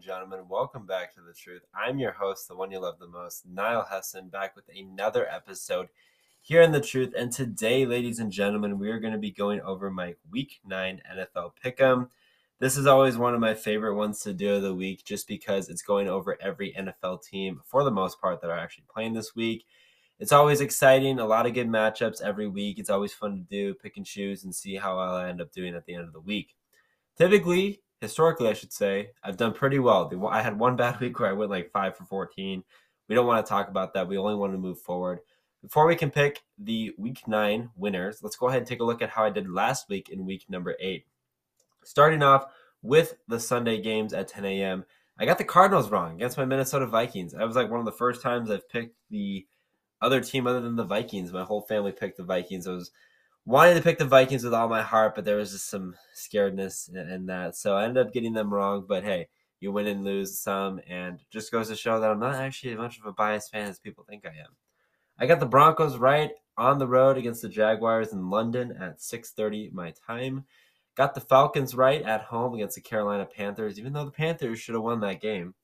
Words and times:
and 0.00 0.06
gentlemen. 0.06 0.48
Welcome 0.48 0.86
back 0.86 1.14
to 1.14 1.20
The 1.20 1.34
Truth. 1.34 1.60
I'm 1.74 1.98
your 1.98 2.12
host, 2.12 2.48
the 2.48 2.56
one 2.56 2.70
you 2.70 2.78
love 2.78 2.98
the 2.98 3.06
most, 3.06 3.44
Niall 3.44 3.86
Hesson, 3.92 4.30
back 4.30 4.56
with 4.56 4.64
another 4.74 5.28
episode 5.28 5.88
here 6.40 6.62
in 6.62 6.72
The 6.72 6.80
Truth. 6.80 7.12
And 7.14 7.30
today, 7.30 7.84
ladies 7.84 8.18
and 8.18 8.32
gentlemen, 8.32 8.78
we 8.78 8.88
are 8.88 8.98
going 8.98 9.12
to 9.12 9.18
be 9.18 9.30
going 9.30 9.60
over 9.60 9.90
my 9.90 10.14
Week 10.30 10.58
9 10.64 11.02
NFL 11.14 11.50
Pick'em. 11.62 12.08
This 12.60 12.78
is 12.78 12.86
always 12.86 13.18
one 13.18 13.34
of 13.34 13.40
my 13.40 13.52
favorite 13.52 13.94
ones 13.94 14.20
to 14.20 14.32
do 14.32 14.54
of 14.54 14.62
the 14.62 14.74
week 14.74 15.04
just 15.04 15.28
because 15.28 15.68
it's 15.68 15.82
going 15.82 16.08
over 16.08 16.38
every 16.40 16.72
NFL 16.72 17.22
team 17.22 17.60
for 17.66 17.84
the 17.84 17.90
most 17.90 18.22
part 18.22 18.40
that 18.40 18.48
are 18.48 18.58
actually 18.58 18.84
playing 18.90 19.12
this 19.12 19.36
week. 19.36 19.66
It's 20.18 20.32
always 20.32 20.62
exciting, 20.62 21.18
a 21.18 21.26
lot 21.26 21.44
of 21.44 21.52
good 21.52 21.68
matchups 21.68 22.22
every 22.22 22.48
week. 22.48 22.78
It's 22.78 22.88
always 22.88 23.12
fun 23.12 23.36
to 23.36 23.42
do, 23.42 23.74
pick 23.74 23.98
and 23.98 24.06
choose, 24.06 24.44
and 24.44 24.54
see 24.54 24.76
how 24.76 24.98
I'll 24.98 25.26
end 25.26 25.42
up 25.42 25.52
doing 25.52 25.74
at 25.74 25.84
the 25.84 25.94
end 25.94 26.06
of 26.06 26.14
the 26.14 26.20
week. 26.20 26.56
Typically, 27.18 27.82
historically, 28.00 28.48
I 28.48 28.54
should 28.54 28.72
say, 28.72 29.10
I've 29.22 29.36
done 29.36 29.52
pretty 29.52 29.78
well. 29.78 30.10
I 30.30 30.42
had 30.42 30.58
one 30.58 30.76
bad 30.76 31.00
week 31.00 31.18
where 31.18 31.30
I 31.30 31.34
went 31.34 31.50
like 31.50 31.70
five 31.70 31.96
for 31.96 32.04
14. 32.04 32.64
We 33.08 33.14
don't 33.14 33.26
want 33.26 33.44
to 33.44 33.48
talk 33.48 33.68
about 33.68 33.94
that. 33.94 34.08
We 34.08 34.18
only 34.18 34.34
want 34.34 34.52
to 34.52 34.58
move 34.58 34.80
forward. 34.80 35.20
Before 35.62 35.86
we 35.86 35.96
can 35.96 36.10
pick 36.10 36.42
the 36.58 36.92
week 36.96 37.28
nine 37.28 37.70
winners, 37.76 38.22
let's 38.22 38.36
go 38.36 38.48
ahead 38.48 38.58
and 38.58 38.66
take 38.66 38.80
a 38.80 38.84
look 38.84 39.02
at 39.02 39.10
how 39.10 39.24
I 39.24 39.30
did 39.30 39.50
last 39.50 39.88
week 39.88 40.08
in 40.08 40.24
week 40.24 40.46
number 40.48 40.74
eight. 40.80 41.06
Starting 41.84 42.22
off 42.22 42.46
with 42.82 43.16
the 43.28 43.38
Sunday 43.38 43.80
games 43.80 44.14
at 44.14 44.28
10 44.28 44.44
a.m., 44.46 44.84
I 45.18 45.26
got 45.26 45.36
the 45.36 45.44
Cardinals 45.44 45.90
wrong 45.90 46.14
against 46.14 46.38
my 46.38 46.46
Minnesota 46.46 46.86
Vikings. 46.86 47.32
That 47.32 47.46
was 47.46 47.56
like 47.56 47.70
one 47.70 47.80
of 47.80 47.84
the 47.84 47.92
first 47.92 48.22
times 48.22 48.50
I've 48.50 48.68
picked 48.70 48.96
the 49.10 49.46
other 50.00 50.22
team 50.22 50.46
other 50.46 50.60
than 50.60 50.76
the 50.76 50.84
Vikings. 50.84 51.30
My 51.30 51.44
whole 51.44 51.60
family 51.60 51.92
picked 51.92 52.16
the 52.16 52.24
Vikings. 52.24 52.66
I 52.66 52.72
was 52.72 52.90
wanted 53.50 53.74
to 53.74 53.82
pick 53.82 53.98
the 53.98 54.04
Vikings 54.04 54.44
with 54.44 54.54
all 54.54 54.68
my 54.68 54.82
heart, 54.82 55.14
but 55.14 55.24
there 55.24 55.36
was 55.36 55.50
just 55.52 55.68
some 55.68 55.96
scaredness 56.14 56.88
in 56.94 57.26
that. 57.26 57.56
So 57.56 57.76
I 57.76 57.84
ended 57.84 58.06
up 58.06 58.12
getting 58.12 58.32
them 58.32 58.52
wrong. 58.52 58.84
But 58.88 59.02
hey, 59.04 59.28
you 59.58 59.72
win 59.72 59.88
and 59.88 60.04
lose 60.04 60.38
some, 60.38 60.80
and 60.88 61.18
just 61.30 61.52
goes 61.52 61.68
to 61.68 61.76
show 61.76 62.00
that 62.00 62.10
I'm 62.10 62.20
not 62.20 62.36
actually 62.36 62.72
as 62.72 62.78
much 62.78 62.98
of 62.98 63.06
a 63.06 63.12
biased 63.12 63.50
fan 63.50 63.68
as 63.68 63.78
people 63.78 64.04
think 64.08 64.24
I 64.24 64.30
am. 64.30 64.56
I 65.18 65.26
got 65.26 65.40
the 65.40 65.46
Broncos 65.46 65.98
right 65.98 66.30
on 66.56 66.78
the 66.78 66.86
road 66.86 67.18
against 67.18 67.42
the 67.42 67.48
Jaguars 67.48 68.12
in 68.12 68.30
London 68.30 68.72
at 68.80 69.00
6:30 69.00 69.72
my 69.72 69.92
time. 70.06 70.44
Got 70.94 71.14
the 71.14 71.20
Falcons 71.20 71.74
right 71.74 72.02
at 72.02 72.22
home 72.22 72.54
against 72.54 72.76
the 72.76 72.80
Carolina 72.80 73.26
Panthers, 73.26 73.78
even 73.78 73.92
though 73.92 74.04
the 74.04 74.10
Panthers 74.10 74.60
should 74.60 74.74
have 74.74 74.84
won 74.84 75.00
that 75.00 75.20
game. 75.20 75.54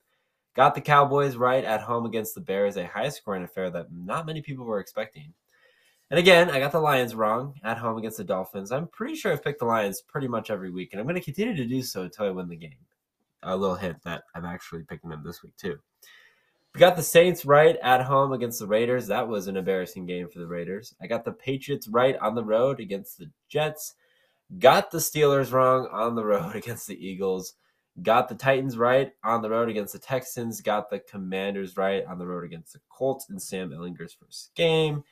Got 0.55 0.75
the 0.75 0.81
Cowboys 0.81 1.37
right 1.37 1.65
at 1.65 1.83
home 1.83 2.07
against 2.07 2.35
the 2.35 2.41
Bears, 2.41 2.77
a 2.77 2.87
high 2.87 3.11
scoring 3.11 3.45
affair 3.45 3.71
that 3.71 3.93
not 3.93 4.27
many 4.27 4.41
people 4.41 4.65
were 4.65 4.81
expecting. 4.81 5.35
And 6.11 6.19
again, 6.19 6.51
I 6.51 6.61
got 6.61 6.71
the 6.71 6.81
Lions 6.81 7.15
wrong 7.15 7.55
at 7.65 7.79
home 7.79 7.99
against 7.99 8.19
the 8.19 8.25
Dolphins. 8.25 8.71
I'm 8.71 8.87
pretty 8.87 9.17
sure 9.17 9.33
I've 9.33 9.43
picked 9.43 9.59
the 9.59 9.67
Lions 9.67 10.03
pretty 10.03 10.29
much 10.29 10.51
every 10.51 10.71
week, 10.71 10.91
and 10.93 11.01
I'm 11.01 11.07
going 11.07 11.17
to 11.17 11.25
continue 11.25 11.57
to 11.57 11.67
do 11.67 11.83
so 11.83 12.03
until 12.03 12.27
I 12.27 12.31
win 12.31 12.49
the 12.49 12.57
game. 12.57 12.79
A 13.43 13.57
little 13.57 13.75
hint 13.75 14.03
that 14.05 14.23
I'm 14.35 14.45
actually 14.45 14.85
picking 14.85 15.11
them 15.11 15.23
this 15.25 15.43
week, 15.43 15.57
too. 15.57 15.79
We 16.75 16.81
got 16.81 16.95
the 16.95 17.03
Saints 17.03 17.45
right 17.45 17.77
at 17.83 18.03
home 18.03 18.33
against 18.33 18.61
the 18.61 18.67
Raiders. 18.67 19.07
That 19.07 19.27
was 19.27 19.49
an 19.49 19.57
embarrassing 19.57 20.07
game 20.07 20.29
for 20.29 20.39
the 20.39 20.47
Raiders. 20.47 20.95
I 21.01 21.07
got 21.07 21.25
the 21.25 21.33
Patriots 21.33 21.89
right 21.89 22.17
on 22.19 22.35
the 22.35 22.45
road 22.45 22.81
against 22.81 23.19
the 23.19 23.31
Jets. 23.49 23.95
Got 24.59 24.91
the 24.91 24.99
Steelers 24.99 25.53
wrong 25.53 25.89
on 25.91 26.15
the 26.15 26.25
road 26.25 26.55
against 26.55 26.87
the 26.87 27.05
Eagles. 27.05 27.55
Got 28.03 28.29
the 28.29 28.35
Titans 28.35 28.77
right 28.77 29.11
on 29.25 29.41
the 29.41 29.51
road 29.51 29.71
against 29.71 29.95
the 29.95 29.99
Texans. 29.99 30.61
Got 30.61 30.91
the 30.91 30.99
Commanders 31.01 31.77
right 31.77 32.05
on 32.05 32.19
the 32.19 32.27
road 32.27 32.45
against 32.45 32.75
the 32.75 32.81
Colts 32.91 33.31
in 33.31 33.41
Sam 33.41 33.71
Ehlinger's 33.71 34.13
first 34.13 34.55
game. 34.55 35.03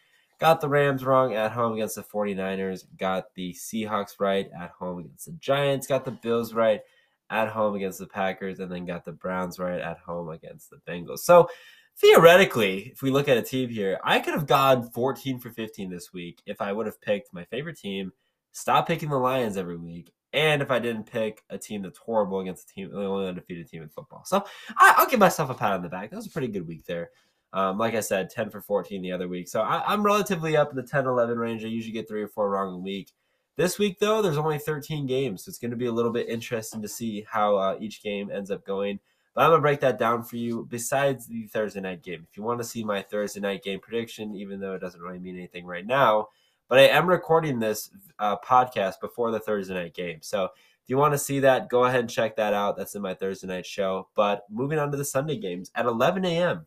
Got 0.45 0.61
the 0.61 0.69
Rams 0.69 1.07
wrong 1.07 1.33
at 1.33 1.53
home 1.53 1.73
against 1.73 1.95
the 1.95 2.03
49ers. 2.03 2.85
Got 2.99 3.33
the 3.35 3.55
Seahawks 3.55 4.21
right 4.21 4.51
at 4.61 4.73
home 4.73 4.99
against 4.99 5.25
the 5.25 5.33
Giants. 5.33 5.87
Got 5.87 6.05
the 6.05 6.11
Bills 6.11 6.53
right 6.53 6.83
at 7.31 7.49
home 7.49 7.75
against 7.77 7.99
the 7.99 8.07
Packers. 8.07 8.61
And 8.61 8.71
then 8.71 8.85
got 8.85 9.07
the 9.07 9.13
Browns 9.13 9.59
right 9.59 9.81
at 9.81 9.97
home 10.01 10.29
against 10.29 10.69
the 10.69 10.77
Bengals. 10.87 11.21
So 11.21 11.49
theoretically, 11.97 12.91
if 12.93 13.01
we 13.01 13.11
look 13.11 13.27
at 13.27 13.39
a 13.39 13.43
team 13.43 13.71
here, 13.71 13.99
I 14.05 14.21
could 14.21 14.35
have 14.35 14.47
gone 14.47 14.91
14 14.91 15.39
for 15.39 15.49
15 15.49 15.89
this 15.89 16.13
week 16.13 16.43
if 16.45 16.61
I 16.61 16.75
would 16.75 16.85
have 16.85 17.01
picked 17.01 17.33
my 17.33 17.47
favorite 17.47 17.79
team, 17.79 18.13
stop 18.53 18.87
picking 18.87 19.09
the 19.09 19.17
Lions 19.17 19.57
every 19.57 19.79
week, 19.79 20.13
and 20.35 20.61
if 20.61 20.71
I 20.71 20.79
didn't 20.79 21.05
pick 21.05 21.43
a 21.49 21.57
team 21.57 21.81
that's 21.81 21.97
horrible 21.97 22.41
against 22.41 22.69
a 22.69 22.75
team, 22.75 22.91
the 22.91 22.99
only 22.99 23.29
undefeated 23.29 23.71
team 23.71 23.83
in 23.83 23.89
football. 23.89 24.25
So 24.27 24.45
I, 24.77 24.95
will 24.99 25.07
give 25.07 25.21
myself 25.21 25.49
a 25.49 25.55
pat 25.55 25.73
on 25.73 25.81
the 25.81 25.89
back. 25.89 26.11
That 26.11 26.17
was 26.17 26.27
a 26.27 26.31
pretty 26.31 26.49
good 26.49 26.67
week 26.67 26.85
there. 26.85 27.13
Um, 27.55 27.79
like 27.79 27.95
I 27.95 28.01
said, 28.01 28.31
10 28.31 28.51
for 28.51 28.61
14 28.61 29.01
the 29.01 29.13
other 29.13 29.29
week. 29.29 29.47
So 29.47 29.61
I, 29.61 29.95
am 29.95 30.03
relatively 30.03 30.57
up 30.57 30.71
in 30.71 30.77
the 30.77 30.83
10 30.83 31.07
11 31.07 31.39
range. 31.39 31.65
I 31.65 31.69
usually 31.69 31.93
get 31.93 32.09
three 32.09 32.23
or 32.23 32.29
four 32.29 32.51
wrong 32.51 32.75
a 32.75 32.79
week. 32.79 33.13
This 33.57 33.79
week, 33.79 34.01
though, 34.01 34.21
there's 34.21 34.37
only 34.37 34.59
13 34.59 35.07
games. 35.07 35.45
So 35.45 35.51
it's 35.51 35.59
going 35.59 35.71
to 35.71 35.77
be 35.77 35.87
a 35.87 35.93
little 35.93 36.11
bit 36.11 36.29
interesting 36.29 36.83
to 36.83 36.89
see 36.89 37.25
how 37.31 37.57
uh, 37.57 37.77
each 37.79 38.03
game 38.03 38.29
ends 38.29 38.51
up 38.51 38.67
going. 38.67 38.99
But 39.37 39.43
I'm 39.43 39.51
going 39.51 39.59
to 39.59 39.63
break 39.63 39.79
that 39.81 40.01
down 40.01 40.25
for 40.25 40.37
you 40.37 40.67
besides 40.69 41.29
the 41.29 41.47
Thursday 41.47 41.81
night 41.81 42.03
game. 42.03 42.27
If 42.29 42.37
you 42.37 42.43
want 42.43 42.59
to 42.59 42.67
see 42.67 42.83
my 42.83 43.03
Thursday 43.03 43.39
night 43.39 43.63
game 43.63 43.79
prediction, 43.79 44.35
even 44.35 44.59
though 44.59 44.75
it 44.75 44.81
doesn't 44.81 45.01
really 45.01 45.21
mean 45.21 45.37
anything 45.37 45.65
right 45.65 45.87
now, 45.87 46.29
but 46.69 46.81
I 46.81 46.89
am 46.89 47.09
recording 47.09 47.61
this 47.61 47.89
uh, 48.19 48.37
podcast 48.39 48.95
before 49.01 49.31
the 49.31 49.39
Thursday 49.39 49.75
night 49.75 49.95
game. 49.95 50.19
So 50.23 50.47
if 50.47 50.89
you 50.89 50.97
want 50.97 51.15
to 51.15 51.19
see 51.19 51.39
that, 51.41 51.69
go 51.69 51.85
ahead 51.85 52.01
and 52.01 52.11
check 52.11 52.35
that 52.35 52.53
out. 52.53 52.77
That's 52.77 52.97
in 52.97 53.03
my 53.03 53.15
Thursday 53.15 53.47
night 53.47 53.67
show. 53.67 54.09
But 54.17 54.45
moving 54.51 54.81
on 54.81 54.91
to 54.91 54.97
the 54.97 55.05
Sunday 55.05 55.37
games 55.37 55.71
at 55.77 55.87
11 55.87 56.25
a.m 56.25 56.67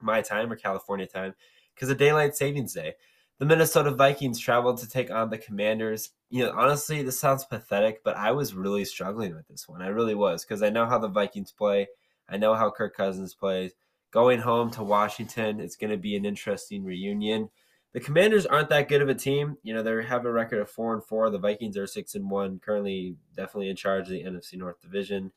my 0.00 0.20
time 0.20 0.52
or 0.52 0.56
California 0.56 1.06
time 1.06 1.34
because 1.74 1.90
of 1.90 1.98
daylight 1.98 2.34
savings 2.34 2.74
day. 2.74 2.94
The 3.38 3.46
Minnesota 3.46 3.92
Vikings 3.92 4.40
traveled 4.40 4.78
to 4.78 4.88
take 4.88 5.12
on 5.12 5.30
the 5.30 5.38
Commanders. 5.38 6.10
You 6.28 6.44
know, 6.44 6.52
honestly, 6.56 7.02
this 7.02 7.20
sounds 7.20 7.44
pathetic, 7.44 8.02
but 8.02 8.16
I 8.16 8.32
was 8.32 8.54
really 8.54 8.84
struggling 8.84 9.34
with 9.34 9.46
this 9.46 9.68
one. 9.68 9.80
I 9.80 9.88
really 9.88 10.16
was 10.16 10.44
because 10.44 10.62
I 10.62 10.70
know 10.70 10.86
how 10.86 10.98
the 10.98 11.08
Vikings 11.08 11.52
play. 11.52 11.86
I 12.28 12.36
know 12.36 12.54
how 12.54 12.70
Kirk 12.70 12.96
Cousins 12.96 13.34
plays. 13.34 13.72
Going 14.10 14.40
home 14.40 14.70
to 14.72 14.82
Washington, 14.82 15.60
it's 15.60 15.76
going 15.76 15.90
to 15.90 15.96
be 15.96 16.16
an 16.16 16.24
interesting 16.24 16.84
reunion. 16.84 17.50
The 17.92 18.00
Commanders 18.00 18.44
aren't 18.44 18.70
that 18.70 18.88
good 18.88 19.02
of 19.02 19.08
a 19.08 19.14
team. 19.14 19.56
You 19.62 19.74
know, 19.74 19.82
they 19.82 20.04
have 20.04 20.24
a 20.24 20.32
record 20.32 20.60
of 20.60 20.70
four 20.70 20.94
and 20.94 21.04
four. 21.04 21.30
The 21.30 21.38
Vikings 21.38 21.76
are 21.76 21.86
six 21.86 22.14
and 22.14 22.28
one, 22.28 22.58
currently 22.58 23.16
definitely 23.36 23.70
in 23.70 23.76
charge 23.76 24.04
of 24.04 24.10
the 24.10 24.24
NFC 24.24 24.54
North 24.54 24.80
Division. 24.80 25.32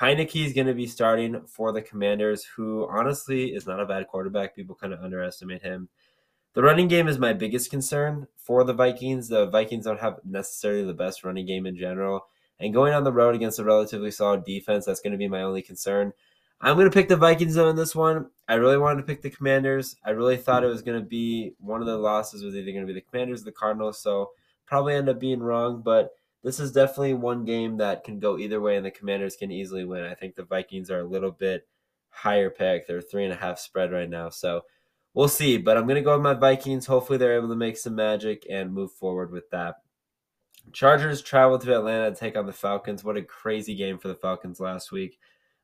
Heinicke 0.00 0.46
is 0.46 0.52
going 0.52 0.68
to 0.68 0.74
be 0.74 0.86
starting 0.86 1.42
for 1.46 1.72
the 1.72 1.82
Commanders, 1.82 2.44
who 2.44 2.86
honestly 2.88 3.46
is 3.46 3.66
not 3.66 3.80
a 3.80 3.86
bad 3.86 4.06
quarterback. 4.06 4.54
People 4.54 4.76
kind 4.76 4.92
of 4.92 5.02
underestimate 5.02 5.62
him. 5.62 5.88
The 6.54 6.62
running 6.62 6.88
game 6.88 7.08
is 7.08 7.18
my 7.18 7.32
biggest 7.32 7.70
concern 7.70 8.28
for 8.36 8.62
the 8.62 8.72
Vikings. 8.72 9.28
The 9.28 9.46
Vikings 9.46 9.84
don't 9.84 10.00
have 10.00 10.20
necessarily 10.24 10.84
the 10.84 10.94
best 10.94 11.24
running 11.24 11.46
game 11.46 11.66
in 11.66 11.76
general. 11.76 12.26
And 12.60 12.74
going 12.74 12.92
on 12.92 13.04
the 13.04 13.12
road 13.12 13.34
against 13.34 13.58
a 13.58 13.64
relatively 13.64 14.10
solid 14.10 14.44
defense, 14.44 14.84
that's 14.84 15.00
going 15.00 15.12
to 15.12 15.18
be 15.18 15.28
my 15.28 15.42
only 15.42 15.62
concern. 15.62 16.12
I'm 16.60 16.76
going 16.76 16.90
to 16.90 16.94
pick 16.94 17.08
the 17.08 17.16
Vikings 17.16 17.54
though 17.54 17.68
in 17.68 17.76
this 17.76 17.94
one. 17.94 18.30
I 18.48 18.54
really 18.54 18.78
wanted 18.78 19.02
to 19.02 19.06
pick 19.06 19.22
the 19.22 19.30
Commanders. 19.30 19.96
I 20.04 20.10
really 20.10 20.36
thought 20.36 20.64
it 20.64 20.68
was 20.68 20.82
going 20.82 21.00
to 21.00 21.06
be 21.06 21.54
one 21.58 21.80
of 21.80 21.86
the 21.86 21.96
losses 21.96 22.42
was 22.42 22.56
either 22.56 22.72
going 22.72 22.86
to 22.86 22.92
be 22.92 22.98
the 22.98 23.06
Commanders 23.08 23.42
or 23.42 23.46
the 23.46 23.52
Cardinals. 23.52 24.00
So 24.00 24.30
probably 24.66 24.94
end 24.94 25.08
up 25.08 25.20
being 25.20 25.40
wrong, 25.40 25.82
but 25.82 26.10
this 26.42 26.60
is 26.60 26.72
definitely 26.72 27.14
one 27.14 27.44
game 27.44 27.78
that 27.78 28.04
can 28.04 28.18
go 28.18 28.38
either 28.38 28.60
way, 28.60 28.76
and 28.76 28.86
the 28.86 28.90
Commanders 28.90 29.36
can 29.36 29.50
easily 29.50 29.84
win. 29.84 30.04
I 30.04 30.14
think 30.14 30.34
the 30.34 30.44
Vikings 30.44 30.90
are 30.90 31.00
a 31.00 31.08
little 31.08 31.32
bit 31.32 31.66
higher 32.10 32.50
pick. 32.50 32.86
They're 32.86 33.00
three 33.00 33.24
and 33.24 33.32
a 33.32 33.36
half 33.36 33.58
spread 33.58 33.92
right 33.92 34.08
now, 34.08 34.28
so 34.28 34.62
we'll 35.14 35.28
see. 35.28 35.58
But 35.58 35.76
I'm 35.76 35.86
gonna 35.86 36.02
go 36.02 36.14
with 36.14 36.22
my 36.22 36.34
Vikings. 36.34 36.86
Hopefully, 36.86 37.18
they're 37.18 37.36
able 37.36 37.48
to 37.48 37.56
make 37.56 37.76
some 37.76 37.96
magic 37.96 38.46
and 38.48 38.72
move 38.72 38.92
forward 38.92 39.32
with 39.32 39.50
that. 39.50 39.76
Chargers 40.72 41.22
travel 41.22 41.58
to 41.58 41.74
Atlanta 41.74 42.10
to 42.10 42.16
take 42.16 42.36
on 42.36 42.46
the 42.46 42.52
Falcons. 42.52 43.02
What 43.02 43.16
a 43.16 43.22
crazy 43.22 43.74
game 43.74 43.98
for 43.98 44.08
the 44.08 44.14
Falcons 44.14 44.60
last 44.60 44.92
week. 44.92 45.18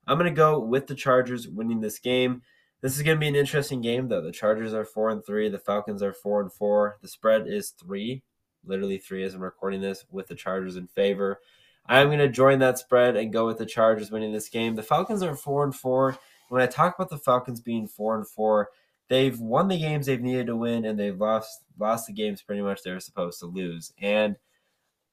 I'm 0.06 0.18
gonna 0.18 0.32
go 0.32 0.58
with 0.58 0.88
the 0.88 0.94
Chargers 0.94 1.46
winning 1.48 1.80
this 1.80 2.00
game. 2.00 2.42
This 2.80 2.96
is 2.96 3.02
gonna 3.02 3.20
be 3.20 3.28
an 3.28 3.36
interesting 3.36 3.80
game 3.80 4.08
though. 4.08 4.22
The 4.22 4.32
Chargers 4.32 4.74
are 4.74 4.84
four 4.84 5.10
and 5.10 5.24
three. 5.24 5.48
The 5.48 5.58
Falcons 5.58 6.02
are 6.02 6.12
four 6.12 6.40
and 6.40 6.52
four. 6.52 6.98
The 7.00 7.08
spread 7.08 7.46
is 7.46 7.70
three 7.70 8.22
literally 8.66 8.98
three 8.98 9.24
as 9.24 9.34
I'm 9.34 9.42
recording 9.42 9.80
this, 9.80 10.04
with 10.10 10.26
the 10.26 10.34
Chargers 10.34 10.76
in 10.76 10.86
favor. 10.86 11.40
I'm 11.86 12.08
going 12.08 12.18
to 12.18 12.28
join 12.28 12.60
that 12.60 12.78
spread 12.78 13.16
and 13.16 13.32
go 13.32 13.46
with 13.46 13.58
the 13.58 13.66
Chargers 13.66 14.10
winning 14.10 14.32
this 14.32 14.48
game. 14.48 14.74
The 14.74 14.82
Falcons 14.82 15.22
are 15.22 15.36
four 15.36 15.64
and 15.64 15.74
four. 15.74 16.16
When 16.48 16.62
I 16.62 16.66
talk 16.66 16.94
about 16.94 17.10
the 17.10 17.18
Falcons 17.18 17.60
being 17.60 17.88
four 17.88 18.16
and 18.16 18.26
four, 18.26 18.70
they've 19.08 19.38
won 19.38 19.68
the 19.68 19.78
games 19.78 20.06
they've 20.06 20.20
needed 20.20 20.46
to 20.46 20.56
win, 20.56 20.84
and 20.84 20.98
they've 20.98 21.18
lost 21.18 21.64
lost 21.78 22.06
the 22.06 22.12
games 22.12 22.42
pretty 22.42 22.62
much 22.62 22.82
they 22.82 22.92
were 22.92 23.00
supposed 23.00 23.40
to 23.40 23.46
lose. 23.46 23.92
And 24.00 24.36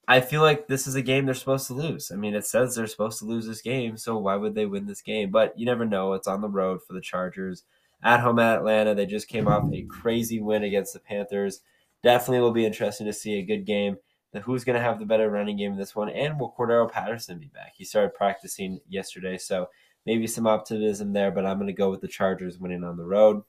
I 0.07 0.21
feel 0.21 0.41
like 0.41 0.67
this 0.67 0.87
is 0.87 0.95
a 0.95 1.01
game 1.01 1.25
they're 1.25 1.35
supposed 1.35 1.67
to 1.67 1.73
lose. 1.73 2.11
I 2.11 2.15
mean, 2.15 2.35
it 2.35 2.45
says 2.45 2.75
they're 2.75 2.87
supposed 2.87 3.19
to 3.19 3.25
lose 3.25 3.47
this 3.47 3.61
game, 3.61 3.97
so 3.97 4.17
why 4.17 4.35
would 4.35 4.55
they 4.55 4.65
win 4.65 4.87
this 4.87 5.01
game? 5.01 5.31
But 5.31 5.57
you 5.57 5.65
never 5.65 5.85
know. 5.85 6.13
It's 6.13 6.27
on 6.27 6.41
the 6.41 6.49
road 6.49 6.81
for 6.85 6.93
the 6.93 7.01
Chargers. 7.01 7.63
At 8.03 8.21
home 8.21 8.39
at 8.39 8.57
Atlanta, 8.57 8.95
they 8.95 9.05
just 9.05 9.27
came 9.27 9.47
off 9.47 9.71
a 9.71 9.83
crazy 9.83 10.41
win 10.41 10.63
against 10.63 10.93
the 10.93 10.99
Panthers 10.99 11.61
definitely 12.03 12.41
will 12.41 12.51
be 12.51 12.65
interesting 12.65 13.07
to 13.07 13.13
see 13.13 13.39
a 13.39 13.45
good 13.45 13.65
game. 13.65 13.97
The, 14.33 14.39
who's 14.39 14.63
going 14.63 14.77
to 14.77 14.81
have 14.81 14.99
the 14.99 15.05
better 15.05 15.29
running 15.29 15.57
game 15.57 15.73
in 15.73 15.77
this 15.77 15.95
one? 15.95 16.09
And 16.09 16.39
will 16.39 16.53
Cordarrelle 16.57 16.91
Patterson 16.91 17.37
be 17.37 17.47
back? 17.47 17.73
He 17.75 17.83
started 17.83 18.13
practicing 18.13 18.79
yesterday, 18.87 19.37
so 19.37 19.67
maybe 20.05 20.27
some 20.27 20.47
optimism 20.47 21.13
there. 21.13 21.31
But 21.31 21.45
I'm 21.45 21.57
going 21.57 21.67
to 21.67 21.73
go 21.73 21.89
with 21.89 22.01
the 22.01 22.07
Chargers 22.07 22.57
winning 22.57 22.83
on 22.83 22.97
the 22.97 23.05
road. 23.05 23.43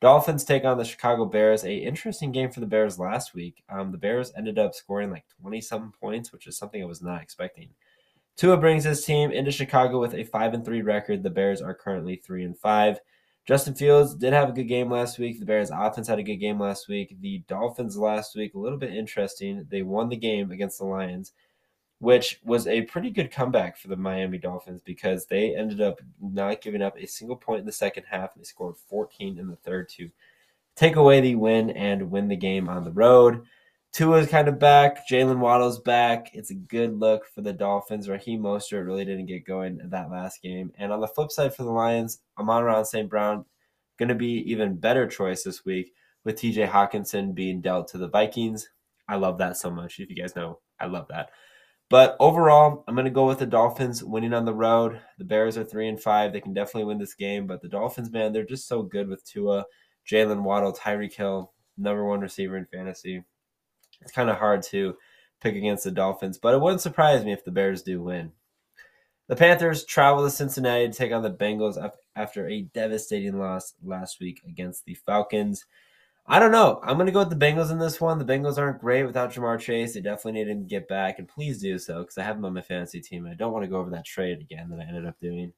Dolphins 0.00 0.44
take 0.44 0.64
on 0.64 0.76
the 0.76 0.84
Chicago 0.84 1.24
Bears. 1.24 1.64
A 1.64 1.74
interesting 1.74 2.30
game 2.30 2.50
for 2.50 2.60
the 2.60 2.66
Bears 2.66 2.98
last 2.98 3.34
week. 3.34 3.64
Um, 3.68 3.90
the 3.90 3.98
Bears 3.98 4.32
ended 4.36 4.58
up 4.58 4.74
scoring 4.74 5.10
like 5.10 5.24
20 5.40 5.60
something 5.60 5.92
points, 5.98 6.32
which 6.32 6.46
is 6.46 6.58
something 6.58 6.82
I 6.82 6.86
was 6.86 7.02
not 7.02 7.22
expecting. 7.22 7.70
Tua 8.36 8.56
brings 8.56 8.84
his 8.84 9.04
team 9.04 9.30
into 9.30 9.52
Chicago 9.52 10.00
with 10.00 10.14
a 10.14 10.24
five 10.24 10.54
and 10.54 10.64
three 10.64 10.82
record. 10.82 11.22
The 11.22 11.30
Bears 11.30 11.62
are 11.62 11.74
currently 11.74 12.16
three 12.16 12.44
and 12.44 12.58
five. 12.58 12.98
Justin 13.46 13.74
Fields 13.74 14.14
did 14.14 14.32
have 14.32 14.48
a 14.48 14.52
good 14.52 14.68
game 14.68 14.90
last 14.90 15.18
week. 15.18 15.38
The 15.38 15.44
Bears 15.44 15.70
offense 15.70 16.08
had 16.08 16.18
a 16.18 16.22
good 16.22 16.36
game 16.36 16.58
last 16.58 16.88
week. 16.88 17.14
The 17.20 17.42
Dolphins 17.46 17.96
last 17.96 18.34
week, 18.34 18.54
a 18.54 18.58
little 18.58 18.78
bit 18.78 18.94
interesting. 18.94 19.66
They 19.68 19.82
won 19.82 20.08
the 20.08 20.16
game 20.16 20.50
against 20.50 20.78
the 20.78 20.86
Lions, 20.86 21.32
which 21.98 22.40
was 22.42 22.66
a 22.66 22.82
pretty 22.82 23.10
good 23.10 23.30
comeback 23.30 23.76
for 23.76 23.88
the 23.88 23.96
Miami 23.96 24.38
Dolphins 24.38 24.80
because 24.82 25.26
they 25.26 25.54
ended 25.54 25.82
up 25.82 26.00
not 26.22 26.62
giving 26.62 26.80
up 26.80 26.96
a 26.96 27.06
single 27.06 27.36
point 27.36 27.60
in 27.60 27.66
the 27.66 27.72
second 27.72 28.04
half. 28.08 28.34
They 28.34 28.44
scored 28.44 28.76
14 28.88 29.38
in 29.38 29.48
the 29.48 29.56
third 29.56 29.90
to 29.90 30.10
take 30.74 30.96
away 30.96 31.20
the 31.20 31.34
win 31.34 31.68
and 31.70 32.10
win 32.10 32.28
the 32.28 32.36
game 32.36 32.70
on 32.70 32.82
the 32.82 32.92
road. 32.92 33.44
Tua's 33.94 34.26
kind 34.26 34.48
of 34.48 34.58
back. 34.58 35.06
Jaylen 35.08 35.38
Waddle's 35.38 35.78
back. 35.78 36.34
It's 36.34 36.50
a 36.50 36.54
good 36.54 36.98
look 36.98 37.26
for 37.28 37.42
the 37.42 37.52
Dolphins. 37.52 38.08
Raheem 38.08 38.42
Mostert 38.42 38.84
really 38.84 39.04
didn't 39.04 39.26
get 39.26 39.46
going 39.46 39.78
in 39.78 39.88
that 39.90 40.10
last 40.10 40.42
game. 40.42 40.72
And 40.76 40.92
on 40.92 41.00
the 41.00 41.06
flip 41.06 41.30
side 41.30 41.54
for 41.54 41.62
the 41.62 41.70
Lions, 41.70 42.18
Amon-Ra 42.36 42.82
St. 42.82 43.08
Brown 43.08 43.44
going 43.96 44.08
to 44.08 44.16
be 44.16 44.50
even 44.50 44.80
better 44.80 45.06
choice 45.06 45.44
this 45.44 45.64
week 45.64 45.92
with 46.24 46.34
TJ 46.34 46.68
Hockenson 46.68 47.36
being 47.36 47.60
dealt 47.60 47.86
to 47.88 47.98
the 47.98 48.08
Vikings. 48.08 48.68
I 49.06 49.14
love 49.14 49.38
that 49.38 49.58
so 49.58 49.70
much. 49.70 50.00
If 50.00 50.10
you 50.10 50.16
guys 50.16 50.34
know, 50.34 50.58
I 50.80 50.86
love 50.86 51.06
that. 51.10 51.30
But 51.88 52.16
overall, 52.18 52.82
I'm 52.88 52.96
going 52.96 53.04
to 53.04 53.12
go 53.12 53.28
with 53.28 53.38
the 53.38 53.46
Dolphins 53.46 54.02
winning 54.02 54.34
on 54.34 54.44
the 54.44 54.54
road. 54.54 55.00
The 55.18 55.24
Bears 55.24 55.56
are 55.56 55.62
three 55.62 55.86
and 55.86 56.02
five. 56.02 56.32
They 56.32 56.40
can 56.40 56.52
definitely 56.52 56.86
win 56.86 56.98
this 56.98 57.14
game. 57.14 57.46
But 57.46 57.62
the 57.62 57.68
Dolphins, 57.68 58.10
man, 58.10 58.32
they're 58.32 58.44
just 58.44 58.66
so 58.66 58.82
good 58.82 59.08
with 59.08 59.24
Tua, 59.24 59.66
Jaylen 60.10 60.42
Waddle, 60.42 60.72
Tyreek 60.72 61.14
Hill, 61.14 61.52
number 61.78 62.04
one 62.04 62.22
receiver 62.22 62.56
in 62.56 62.66
fantasy 62.66 63.22
it's 64.00 64.12
kind 64.12 64.30
of 64.30 64.36
hard 64.36 64.62
to 64.64 64.96
pick 65.40 65.54
against 65.54 65.84
the 65.84 65.90
Dolphins, 65.90 66.38
but 66.38 66.54
it 66.54 66.60
wouldn't 66.60 66.80
surprise 66.80 67.24
me 67.24 67.32
if 67.32 67.44
the 67.44 67.50
Bears 67.50 67.82
do 67.82 68.02
win. 68.02 68.32
The 69.26 69.36
Panthers 69.36 69.84
travel 69.84 70.24
to 70.24 70.30
Cincinnati 70.30 70.88
to 70.88 70.92
take 70.92 71.12
on 71.12 71.22
the 71.22 71.30
Bengals 71.30 71.78
after 72.14 72.46
a 72.48 72.62
devastating 72.62 73.38
loss 73.38 73.74
last 73.82 74.20
week 74.20 74.42
against 74.46 74.84
the 74.84 74.94
Falcons. 74.94 75.64
I 76.26 76.38
don't 76.38 76.52
know. 76.52 76.80
I'm 76.82 76.96
going 76.96 77.06
to 77.06 77.12
go 77.12 77.20
with 77.20 77.30
the 77.30 77.36
Bengals 77.46 77.70
in 77.70 77.78
this 77.78 78.00
one. 78.00 78.18
The 78.18 78.24
Bengals 78.24 78.56
aren't 78.56 78.80
great 78.80 79.04
without 79.04 79.32
Ja'Marr 79.32 79.60
Chase. 79.60 79.92
They 79.94 80.00
definitely 80.00 80.32
need 80.32 80.48
him 80.48 80.60
to 80.60 80.68
get 80.68 80.88
back, 80.88 81.18
and 81.18 81.28
please 81.28 81.60
do 81.60 81.78
so 81.78 82.00
because 82.00 82.16
I 82.16 82.22
have 82.22 82.36
him 82.36 82.44
on 82.46 82.54
my 82.54 82.62
fantasy 82.62 83.00
team. 83.00 83.26
I 83.26 83.34
don't 83.34 83.52
want 83.52 83.64
to 83.64 83.70
go 83.70 83.76
over 83.76 83.90
that 83.90 84.06
trade 84.06 84.40
again 84.40 84.70
that 84.70 84.80
I 84.80 84.84
ended 84.88 85.06
up 85.06 85.20
doing. 85.20 85.52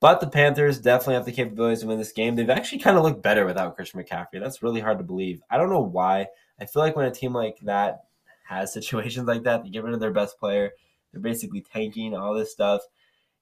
But 0.00 0.20
the 0.20 0.28
Panthers 0.28 0.80
definitely 0.80 1.14
have 1.14 1.26
the 1.26 1.32
capabilities 1.32 1.80
to 1.80 1.86
win 1.86 1.98
this 1.98 2.12
game. 2.12 2.34
They've 2.34 2.48
actually 2.48 2.78
kind 2.78 2.96
of 2.96 3.04
looked 3.04 3.22
better 3.22 3.44
without 3.44 3.76
Christian 3.76 4.02
McCaffrey. 4.02 4.40
That's 4.40 4.62
really 4.62 4.80
hard 4.80 4.98
to 4.98 5.04
believe. 5.04 5.42
I 5.50 5.58
don't 5.58 5.70
know 5.70 5.80
why. 5.80 6.26
I 6.60 6.66
feel 6.66 6.82
like 6.82 6.96
when 6.96 7.06
a 7.06 7.10
team 7.10 7.32
like 7.32 7.58
that 7.62 8.04
has 8.46 8.72
situations 8.74 9.26
like 9.26 9.44
that, 9.44 9.62
they 9.62 9.70
get 9.70 9.84
rid 9.84 9.94
of 9.94 10.00
their 10.00 10.12
best 10.12 10.38
player, 10.38 10.72
they're 11.12 11.20
basically 11.20 11.62
tanking 11.62 12.14
all 12.14 12.34
this 12.34 12.52
stuff. 12.52 12.82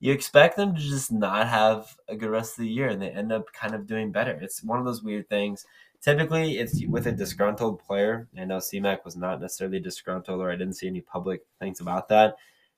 You 0.00 0.12
expect 0.12 0.56
them 0.56 0.74
to 0.74 0.80
just 0.80 1.10
not 1.10 1.48
have 1.48 1.96
a 2.08 2.14
good 2.14 2.30
rest 2.30 2.56
of 2.56 2.62
the 2.62 2.70
year, 2.70 2.88
and 2.88 3.02
they 3.02 3.10
end 3.10 3.32
up 3.32 3.52
kind 3.52 3.74
of 3.74 3.86
doing 3.86 4.12
better. 4.12 4.38
It's 4.40 4.62
one 4.62 4.78
of 4.78 4.84
those 4.84 5.02
weird 5.02 5.28
things. 5.28 5.66
Typically, 6.00 6.58
it's 6.58 6.84
with 6.86 7.08
a 7.08 7.12
disgruntled 7.12 7.80
player. 7.80 8.28
I 8.38 8.44
know 8.44 8.58
CMAC 8.58 9.04
was 9.04 9.16
not 9.16 9.40
necessarily 9.40 9.80
disgruntled, 9.80 10.40
or 10.40 10.52
I 10.52 10.56
didn't 10.56 10.76
see 10.76 10.86
any 10.86 11.00
public 11.00 11.42
things 11.58 11.80
about 11.80 12.08
that. 12.10 12.36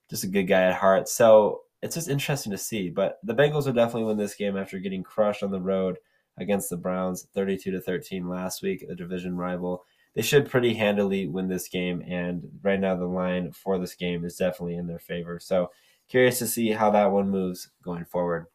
Just 0.08 0.24
a 0.24 0.28
good 0.28 0.44
guy 0.44 0.62
at 0.62 0.76
heart. 0.76 1.08
So 1.10 1.60
it's 1.82 1.94
just 1.94 2.08
interesting 2.08 2.52
to 2.52 2.58
see. 2.58 2.88
But 2.88 3.18
the 3.22 3.34
Bengals 3.34 3.66
will 3.66 3.74
definitely 3.74 4.04
win 4.04 4.16
this 4.16 4.34
game 4.34 4.56
after 4.56 4.78
getting 4.78 5.02
crushed 5.02 5.42
on 5.42 5.50
the 5.50 5.60
road 5.60 5.98
against 6.38 6.70
the 6.70 6.78
Browns, 6.78 7.26
32 7.34 7.70
to 7.70 7.80
13 7.80 8.28
last 8.28 8.62
week, 8.62 8.82
a 8.88 8.94
division 8.94 9.36
rival 9.36 9.84
they 10.14 10.22
should 10.22 10.50
pretty 10.50 10.74
handily 10.74 11.26
win 11.26 11.48
this 11.48 11.68
game. 11.68 12.02
And 12.06 12.48
right 12.62 12.80
now, 12.80 12.96
the 12.96 13.06
line 13.06 13.52
for 13.52 13.78
this 13.78 13.94
game 13.94 14.24
is 14.24 14.36
definitely 14.36 14.76
in 14.76 14.86
their 14.86 14.98
favor. 14.98 15.38
So 15.38 15.70
curious 16.08 16.38
to 16.40 16.46
see 16.46 16.70
how 16.70 16.90
that 16.90 17.12
one 17.12 17.30
moves 17.30 17.70
going 17.82 18.04
forward. 18.04 18.46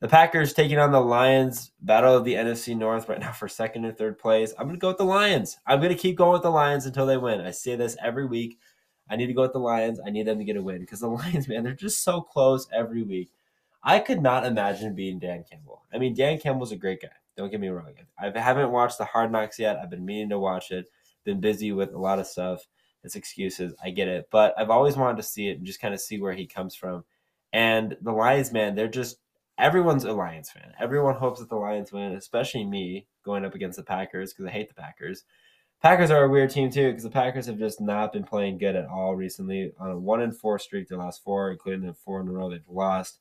The 0.00 0.08
Packers 0.08 0.52
taking 0.52 0.78
on 0.78 0.92
the 0.92 1.00
Lions, 1.00 1.72
battle 1.80 2.16
of 2.16 2.24
the 2.24 2.34
NFC 2.34 2.76
North 2.76 3.08
right 3.08 3.20
now 3.20 3.32
for 3.32 3.48
second 3.48 3.84
and 3.84 3.96
third 3.96 4.18
place. 4.18 4.52
I'm 4.58 4.66
going 4.66 4.76
to 4.76 4.80
go 4.80 4.88
with 4.88 4.98
the 4.98 5.04
Lions. 5.04 5.58
I'm 5.66 5.80
going 5.80 5.94
to 5.94 5.98
keep 5.98 6.16
going 6.16 6.32
with 6.32 6.42
the 6.42 6.50
Lions 6.50 6.86
until 6.86 7.06
they 7.06 7.16
win. 7.16 7.40
I 7.40 7.52
say 7.52 7.76
this 7.76 7.96
every 8.02 8.26
week. 8.26 8.58
I 9.08 9.16
need 9.16 9.28
to 9.28 9.32
go 9.32 9.42
with 9.42 9.52
the 9.52 9.60
Lions. 9.60 10.00
I 10.04 10.10
need 10.10 10.26
them 10.26 10.38
to 10.38 10.44
get 10.44 10.56
a 10.56 10.62
win 10.62 10.80
because 10.80 11.00
the 11.00 11.08
Lions, 11.08 11.48
man, 11.48 11.62
they're 11.62 11.72
just 11.72 12.02
so 12.02 12.20
close 12.20 12.68
every 12.72 13.02
week. 13.02 13.30
I 13.82 13.98
could 13.98 14.22
not 14.22 14.46
imagine 14.46 14.94
being 14.94 15.18
Dan 15.18 15.44
Campbell. 15.48 15.82
I 15.92 15.98
mean, 15.98 16.14
Dan 16.14 16.38
Campbell's 16.38 16.72
a 16.72 16.76
great 16.76 17.02
guy. 17.02 17.08
Don't 17.36 17.50
get 17.50 17.60
me 17.60 17.68
wrong. 17.68 17.94
I 18.18 18.38
haven't 18.38 18.70
watched 18.70 18.98
the 18.98 19.04
Hard 19.04 19.32
Knocks 19.32 19.58
yet. 19.58 19.78
I've 19.78 19.90
been 19.90 20.04
meaning 20.04 20.28
to 20.30 20.38
watch 20.38 20.70
it. 20.70 20.86
Been 21.24 21.40
busy 21.40 21.72
with 21.72 21.92
a 21.92 21.98
lot 21.98 22.18
of 22.18 22.26
stuff. 22.26 22.66
It's 23.02 23.16
excuses. 23.16 23.74
I 23.82 23.90
get 23.90 24.08
it, 24.08 24.28
but 24.30 24.54
I've 24.58 24.70
always 24.70 24.96
wanted 24.96 25.18
to 25.18 25.22
see 25.22 25.48
it 25.48 25.58
and 25.58 25.66
just 25.66 25.80
kind 25.80 25.92
of 25.92 26.00
see 26.00 26.20
where 26.20 26.32
he 26.32 26.46
comes 26.46 26.74
from. 26.74 27.04
And 27.52 27.96
the 28.00 28.12
Lions, 28.12 28.52
man, 28.52 28.74
they're 28.74 28.88
just 28.88 29.18
everyone's 29.58 30.04
a 30.04 30.12
Lions 30.12 30.50
fan. 30.50 30.72
Everyone 30.80 31.14
hopes 31.14 31.40
that 31.40 31.48
the 31.48 31.56
Lions 31.56 31.92
win, 31.92 32.12
especially 32.12 32.64
me 32.64 33.06
going 33.24 33.44
up 33.44 33.54
against 33.54 33.76
the 33.76 33.84
Packers 33.84 34.32
because 34.32 34.46
I 34.46 34.52
hate 34.52 34.68
the 34.68 34.74
Packers. 34.74 35.24
Packers 35.82 36.10
are 36.10 36.24
a 36.24 36.30
weird 36.30 36.50
team 36.50 36.70
too 36.70 36.88
because 36.88 37.02
the 37.02 37.10
Packers 37.10 37.46
have 37.46 37.58
just 37.58 37.80
not 37.80 38.12
been 38.12 38.24
playing 38.24 38.58
good 38.58 38.74
at 38.74 38.88
all 38.88 39.14
recently. 39.14 39.72
On 39.78 39.90
a 39.90 39.98
one 39.98 40.22
and 40.22 40.36
four 40.36 40.58
streak, 40.58 40.88
the 40.88 40.96
last 40.96 41.22
four, 41.22 41.52
including 41.52 41.86
the 41.86 41.92
four 41.92 42.20
in 42.20 42.28
a 42.28 42.32
row 42.32 42.48
they've 42.48 42.62
lost 42.68 43.18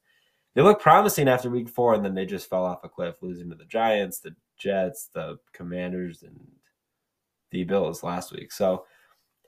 they 0.56 0.62
looked 0.62 0.82
promising 0.82 1.28
after 1.28 1.50
week 1.50 1.70
four, 1.70 1.94
and 1.94 2.06
then 2.06 2.14
they 2.14 2.26
just 2.26 2.50
fell 2.50 2.66
off 2.66 2.84
a 2.84 2.90
cliff, 2.90 3.22
losing 3.22 3.50
to 3.50 3.56
the 3.56 3.66
Giants, 3.66 4.20
the 4.20 4.36
Jets, 4.58 5.10
the 5.14 5.38
Commanders, 5.52 6.24
and 6.24 6.40
the 7.52 7.64
Bills 7.64 8.04
last 8.04 8.32
week. 8.32 8.52
So 8.52 8.86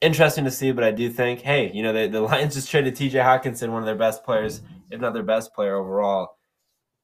interesting 0.02 0.46
to 0.46 0.52
see, 0.52 0.72
but 0.72 0.84
I 0.84 0.92
do 0.92 1.10
think, 1.10 1.42
hey, 1.42 1.72
you 1.74 1.84
know, 1.84 1.94
they, 1.94 2.08
the 2.08 2.22
Lions 2.22 2.56
just 2.56 2.70
traded 2.70 2.96
TJ 2.96 3.14
Hockenson, 3.14 3.70
one 3.70 3.82
of 3.82 3.86
their 3.86 3.96
best 3.96 4.24
players, 4.24 4.62
if 4.90 5.00
not 5.00 5.14
their 5.14 5.24
best 5.24 5.54
player 5.54 5.76
overall. 5.76 6.38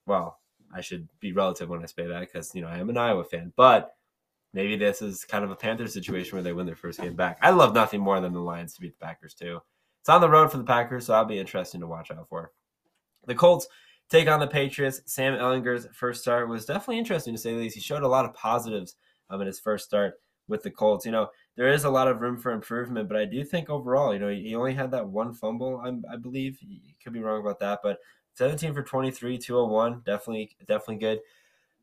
Well, 0.05 0.39
I 0.73 0.81
should 0.81 1.07
be 1.19 1.33
relative 1.33 1.69
when 1.69 1.83
I 1.83 1.85
say 1.85 2.07
that 2.07 2.21
because, 2.21 2.53
you 2.55 2.61
know, 2.61 2.67
I 2.67 2.77
am 2.77 2.89
an 2.89 2.97
Iowa 2.97 3.23
fan, 3.23 3.53
but 3.55 3.91
maybe 4.53 4.77
this 4.77 5.01
is 5.01 5.25
kind 5.25 5.43
of 5.43 5.51
a 5.51 5.55
Panthers 5.55 5.93
situation 5.93 6.35
where 6.35 6.43
they 6.43 6.53
win 6.53 6.65
their 6.65 6.75
first 6.75 6.99
game 6.99 7.15
back. 7.15 7.37
I 7.41 7.51
love 7.51 7.73
nothing 7.73 8.01
more 8.01 8.19
than 8.19 8.33
the 8.33 8.39
Lions 8.39 8.73
to 8.75 8.81
beat 8.81 8.97
the 8.97 9.05
Packers, 9.05 9.33
too. 9.33 9.59
It's 10.01 10.09
on 10.09 10.21
the 10.21 10.29
road 10.29 10.51
for 10.51 10.57
the 10.57 10.63
Packers, 10.63 11.05
so 11.05 11.13
I'll 11.13 11.25
be 11.25 11.39
interesting 11.39 11.81
to 11.81 11.87
watch 11.87 12.09
out 12.09 12.27
for. 12.27 12.51
The 13.27 13.35
Colts 13.35 13.67
take 14.11 14.27
on 14.27 14.41
the 14.41 14.47
Patriots. 14.47 15.01
Sam 15.05 15.33
Ehlinger's 15.33 15.87
first 15.93 16.21
start 16.21 16.49
was 16.49 16.65
definitely 16.65 16.99
interesting 16.99 17.33
to 17.33 17.39
say 17.39 17.53
the 17.53 17.59
least. 17.59 17.75
He 17.75 17.81
showed 17.81 18.03
a 18.03 18.07
lot 18.07 18.25
of 18.25 18.33
positives 18.33 18.95
um, 19.29 19.41
in 19.41 19.47
his 19.47 19.59
first 19.59 19.85
start 19.85 20.15
with 20.49 20.63
the 20.63 20.69
Colts. 20.69 21.05
You 21.05 21.13
know, 21.13 21.29
there 21.55 21.69
is 21.69 21.85
a 21.85 21.89
lot 21.89 22.09
of 22.09 22.19
room 22.19 22.37
for 22.37 22.51
improvement, 22.51 23.07
but 23.07 23.17
I 23.17 23.25
do 23.25 23.43
think 23.43 23.69
overall, 23.69 24.13
you 24.13 24.19
know, 24.19 24.27
he 24.27 24.53
only 24.53 24.73
had 24.73 24.91
that 24.91 25.07
one 25.07 25.33
fumble, 25.33 25.81
I, 25.83 26.13
I 26.13 26.17
believe. 26.17 26.57
He 26.59 26.95
could 27.01 27.13
be 27.13 27.21
wrong 27.21 27.39
about 27.39 27.59
that, 27.59 27.79
but 27.81 27.99
17 28.35 28.73
for 28.73 28.83
23, 28.83 29.37
201, 29.37 30.01
definitely, 30.05 30.55
definitely 30.67 30.97
good. 30.97 31.19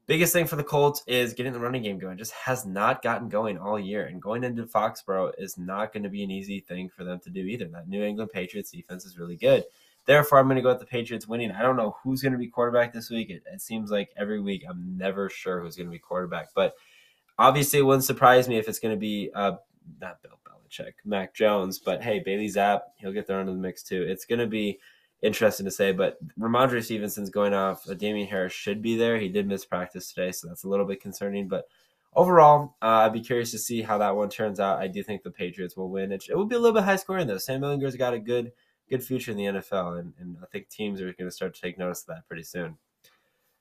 Biggest 0.06 0.32
thing 0.32 0.46
for 0.46 0.56
the 0.56 0.64
Colts 0.64 1.02
is 1.06 1.34
getting 1.34 1.52
the 1.52 1.60
running 1.60 1.82
game 1.82 1.98
going. 1.98 2.16
Just 2.16 2.32
has 2.32 2.64
not 2.64 3.02
gotten 3.02 3.28
going 3.28 3.58
all 3.58 3.78
year, 3.78 4.06
and 4.06 4.22
going 4.22 4.42
into 4.42 4.64
Foxborough 4.64 5.32
is 5.36 5.58
not 5.58 5.92
going 5.92 6.02
to 6.02 6.08
be 6.08 6.24
an 6.24 6.30
easy 6.30 6.60
thing 6.60 6.88
for 6.88 7.04
them 7.04 7.20
to 7.20 7.30
do 7.30 7.40
either. 7.40 7.66
That 7.66 7.88
New 7.88 8.02
England 8.02 8.30
Patriots 8.32 8.70
defense 8.70 9.04
is 9.04 9.18
really 9.18 9.36
good. 9.36 9.64
Therefore, 10.08 10.38
I'm 10.38 10.46
going 10.46 10.56
to 10.56 10.62
go 10.62 10.70
with 10.70 10.78
the 10.78 10.86
Patriots 10.86 11.28
winning. 11.28 11.52
I 11.52 11.60
don't 11.60 11.76
know 11.76 11.98
who's 12.02 12.22
going 12.22 12.32
to 12.32 12.38
be 12.38 12.48
quarterback 12.48 12.94
this 12.94 13.10
week. 13.10 13.28
It, 13.28 13.42
it 13.52 13.60
seems 13.60 13.90
like 13.90 14.08
every 14.16 14.40
week 14.40 14.64
I'm 14.66 14.96
never 14.96 15.28
sure 15.28 15.60
who's 15.60 15.76
going 15.76 15.86
to 15.86 15.92
be 15.92 15.98
quarterback. 15.98 16.48
But 16.54 16.72
obviously, 17.38 17.80
it 17.80 17.82
wouldn't 17.82 18.04
surprise 18.04 18.48
me 18.48 18.56
if 18.56 18.68
it's 18.68 18.78
going 18.78 18.94
to 18.94 18.98
be 18.98 19.30
uh, 19.34 19.56
not 20.00 20.22
Bill 20.22 20.40
Belichick, 20.48 20.94
Mac 21.04 21.34
Jones. 21.34 21.78
But 21.78 22.02
hey, 22.02 22.22
Bailey 22.24 22.46
Zappe, 22.46 22.80
he'll 22.96 23.12
get 23.12 23.26
thrown 23.26 23.42
into 23.42 23.52
the 23.52 23.58
mix 23.58 23.82
too. 23.82 24.02
It's 24.02 24.24
going 24.24 24.38
to 24.38 24.46
be 24.46 24.78
interesting 25.20 25.66
to 25.66 25.70
say. 25.70 25.92
But 25.92 26.16
Rhamondre 26.40 26.82
Stevenson's 26.82 27.28
going 27.28 27.52
off. 27.52 27.86
Uh, 27.86 27.92
Damien 27.92 28.28
Harris 28.28 28.54
should 28.54 28.80
be 28.80 28.96
there. 28.96 29.18
He 29.18 29.28
did 29.28 29.46
miss 29.46 29.66
practice 29.66 30.10
today, 30.10 30.32
so 30.32 30.48
that's 30.48 30.64
a 30.64 30.68
little 30.70 30.86
bit 30.86 31.02
concerning. 31.02 31.48
But 31.48 31.66
overall, 32.14 32.76
uh, 32.80 33.04
I'd 33.04 33.12
be 33.12 33.20
curious 33.20 33.50
to 33.50 33.58
see 33.58 33.82
how 33.82 33.98
that 33.98 34.16
one 34.16 34.30
turns 34.30 34.58
out. 34.58 34.78
I 34.78 34.88
do 34.88 35.02
think 35.02 35.22
the 35.22 35.30
Patriots 35.30 35.76
will 35.76 35.90
win. 35.90 36.12
It, 36.12 36.24
it 36.30 36.34
will 36.34 36.46
be 36.46 36.56
a 36.56 36.58
little 36.58 36.74
bit 36.74 36.84
high 36.84 36.96
scoring 36.96 37.26
though. 37.26 37.36
Sam 37.36 37.60
Ehlinger's 37.60 37.94
got 37.94 38.14
a 38.14 38.18
good– 38.18 38.52
good 38.88 39.02
future 39.02 39.30
in 39.30 39.36
the 39.36 39.44
NFL, 39.44 40.00
and, 40.00 40.12
and 40.18 40.36
I 40.42 40.46
think 40.46 40.68
teams 40.68 41.00
are 41.00 41.12
going 41.12 41.28
to 41.28 41.30
start 41.30 41.54
to 41.54 41.60
take 41.60 41.78
notice 41.78 42.02
of 42.02 42.08
that 42.08 42.26
pretty 42.26 42.42
soon. 42.42 42.76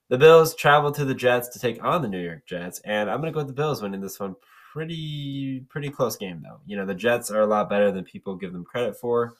The 0.09 0.17
Bills 0.17 0.55
travel 0.55 0.91
to 0.93 1.03
the 1.03 1.13
Jets 1.13 1.49
to 1.49 1.59
take 1.59 1.83
on 1.83 2.01
the 2.01 2.07
New 2.07 2.21
York 2.21 2.45
Jets, 2.45 2.79
and 2.85 3.09
I'm 3.09 3.19
going 3.19 3.31
to 3.31 3.33
go 3.33 3.41
with 3.41 3.47
the 3.47 3.53
Bills 3.53 3.81
winning 3.81 4.01
this 4.01 4.19
one. 4.19 4.35
Pretty 4.73 5.65
pretty 5.69 5.89
close 5.89 6.17
game 6.17 6.41
though. 6.43 6.59
You 6.65 6.77
know 6.77 6.85
the 6.85 6.93
Jets 6.93 7.31
are 7.31 7.41
a 7.41 7.47
lot 7.47 7.69
better 7.69 7.91
than 7.91 8.03
people 8.03 8.35
give 8.35 8.53
them 8.53 8.63
credit 8.63 8.95
for. 8.95 9.35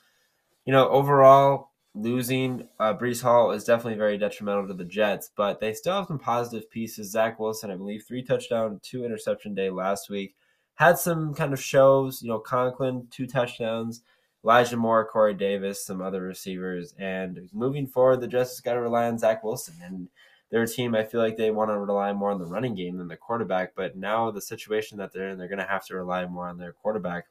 You 0.65 0.73
know 0.73 0.89
overall, 0.89 1.71
losing 1.93 2.67
uh, 2.79 2.93
Breece 2.93 3.21
Hall 3.21 3.51
is 3.51 3.63
definitely 3.63 3.97
very 3.97 4.17
detrimental 4.17 4.67
to 4.67 4.73
the 4.73 4.83
Jets, 4.83 5.31
but 5.35 5.59
they 5.59 5.73
still 5.73 5.95
have 5.95 6.07
some 6.07 6.19
positive 6.19 6.69
pieces. 6.69 7.11
Zach 7.11 7.39
Wilson, 7.39 7.71
I 7.71 7.75
believe, 7.75 8.03
three 8.03 8.23
touchdown, 8.23 8.79
two 8.83 9.05
interception 9.05 9.53
day 9.53 9.69
last 9.69 10.09
week. 10.09 10.35
Had 10.75 10.97
some 10.97 11.33
kind 11.33 11.53
of 11.53 11.61
shows. 11.61 12.21
You 12.21 12.29
know, 12.29 12.39
Conklin, 12.39 13.07
two 13.09 13.27
touchdowns. 13.27 14.03
Elijah 14.47 14.77
Moore, 14.77 15.05
Corey 15.05 15.33
Davis, 15.33 15.85
some 15.85 16.01
other 16.01 16.21
receivers. 16.21 16.93
And 16.97 17.49
moving 17.53 17.85
forward, 17.85 18.21
the 18.21 18.27
Jets 18.27 18.59
got 18.61 18.75
to 18.75 18.81
rely 18.81 19.07
on 19.07 19.17
Zach 19.17 19.43
Wilson. 19.43 19.75
And 19.83 20.07
their 20.49 20.65
team, 20.65 20.95
I 20.95 21.03
feel 21.03 21.19
like 21.19 21.35
they 21.35 21.51
want 21.51 21.69
to 21.69 21.77
rely 21.77 22.13
more 22.13 22.31
on 22.31 22.39
the 22.39 22.45
running 22.45 22.73
game 22.75 22.97
than 22.97 23.09
the 23.09 23.17
quarterback. 23.17 23.73
But 23.75 23.97
now 23.97 24.31
the 24.31 24.41
situation 24.41 24.97
that 24.99 25.11
they're 25.11 25.29
in, 25.29 25.37
they're 25.37 25.49
going 25.49 25.59
to 25.59 25.65
have 25.65 25.85
to 25.87 25.95
rely 25.95 26.25
more 26.25 26.47
on 26.47 26.57
their 26.57 26.71
quarterback. 26.71 27.25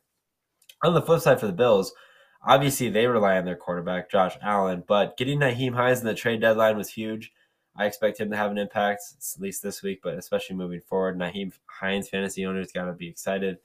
On 0.84 0.92
the 0.92 1.00
flip 1.00 1.22
side 1.22 1.40
for 1.40 1.46
the 1.46 1.52
Bills, 1.54 1.94
Obviously, 2.46 2.88
they 2.88 3.06
rely 3.08 3.36
on 3.36 3.44
their 3.44 3.56
quarterback, 3.56 4.08
Josh 4.08 4.36
Allen, 4.40 4.84
but 4.86 5.16
getting 5.16 5.40
Nyheim 5.40 5.74
Hines 5.74 6.00
in 6.00 6.06
the 6.06 6.14
trade 6.14 6.40
deadline 6.40 6.76
was 6.76 6.90
huge. 6.90 7.32
I 7.74 7.86
expect 7.86 8.20
him 8.20 8.30
to 8.30 8.36
have 8.36 8.52
an 8.52 8.58
impact, 8.58 9.02
at 9.34 9.42
least 9.42 9.64
this 9.64 9.82
week, 9.82 10.00
but 10.00 10.14
especially 10.14 10.54
moving 10.54 10.80
forward. 10.80 11.18
Nyheim 11.18 11.52
Hines 11.66 12.08
fantasy 12.08 12.46
owners 12.46 12.70
got 12.70 12.84
to 12.84 12.92
be 12.92 13.08
excited. 13.08 13.58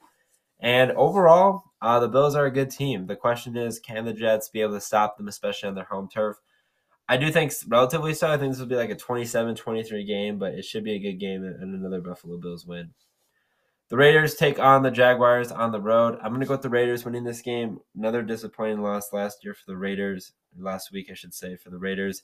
And 0.62 0.92
overall, 0.92 1.64
uh, 1.82 1.98
the 1.98 2.08
Bills 2.08 2.36
are 2.36 2.46
a 2.46 2.50
good 2.50 2.70
team. 2.70 3.08
The 3.08 3.16
question 3.16 3.56
is, 3.56 3.80
can 3.80 4.04
the 4.04 4.12
Jets 4.12 4.48
be 4.48 4.60
able 4.60 4.74
to 4.74 4.80
stop 4.80 5.18
them, 5.18 5.26
especially 5.26 5.68
on 5.68 5.74
their 5.74 5.84
home 5.84 6.08
turf? 6.08 6.36
I 7.08 7.16
do 7.16 7.30
think 7.32 7.52
relatively 7.66 8.14
so. 8.14 8.30
I 8.30 8.38
think 8.38 8.52
this 8.52 8.60
will 8.60 8.68
be 8.68 8.76
like 8.76 8.88
a 8.88 8.94
27 8.94 9.56
23 9.56 10.04
game, 10.04 10.38
but 10.38 10.54
it 10.54 10.64
should 10.64 10.84
be 10.84 10.94
a 10.94 11.00
good 11.00 11.18
game 11.18 11.42
and 11.42 11.74
another 11.74 12.00
Buffalo 12.00 12.38
Bills 12.38 12.64
win. 12.64 12.90
The 13.88 13.96
Raiders 13.96 14.36
take 14.36 14.58
on 14.58 14.82
the 14.82 14.90
Jaguars 14.90 15.50
on 15.50 15.72
the 15.72 15.80
road. 15.80 16.18
I'm 16.22 16.30
going 16.30 16.40
to 16.40 16.46
go 16.46 16.54
with 16.54 16.62
the 16.62 16.70
Raiders 16.70 17.04
winning 17.04 17.24
this 17.24 17.42
game. 17.42 17.80
Another 17.94 18.22
disappointing 18.22 18.80
loss 18.80 19.12
last 19.12 19.44
year 19.44 19.52
for 19.52 19.64
the 19.66 19.76
Raiders, 19.76 20.32
last 20.56 20.92
week, 20.92 21.08
I 21.10 21.14
should 21.14 21.34
say, 21.34 21.56
for 21.56 21.70
the 21.70 21.78
Raiders. 21.78 22.22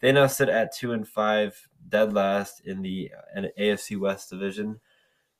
They 0.00 0.12
now 0.12 0.28
sit 0.28 0.48
at 0.48 0.76
2 0.76 0.92
and 0.92 1.08
5, 1.08 1.68
dead 1.88 2.12
last 2.12 2.60
in 2.64 2.82
the 2.82 3.10
AFC 3.58 3.98
West 3.98 4.30
division. 4.30 4.78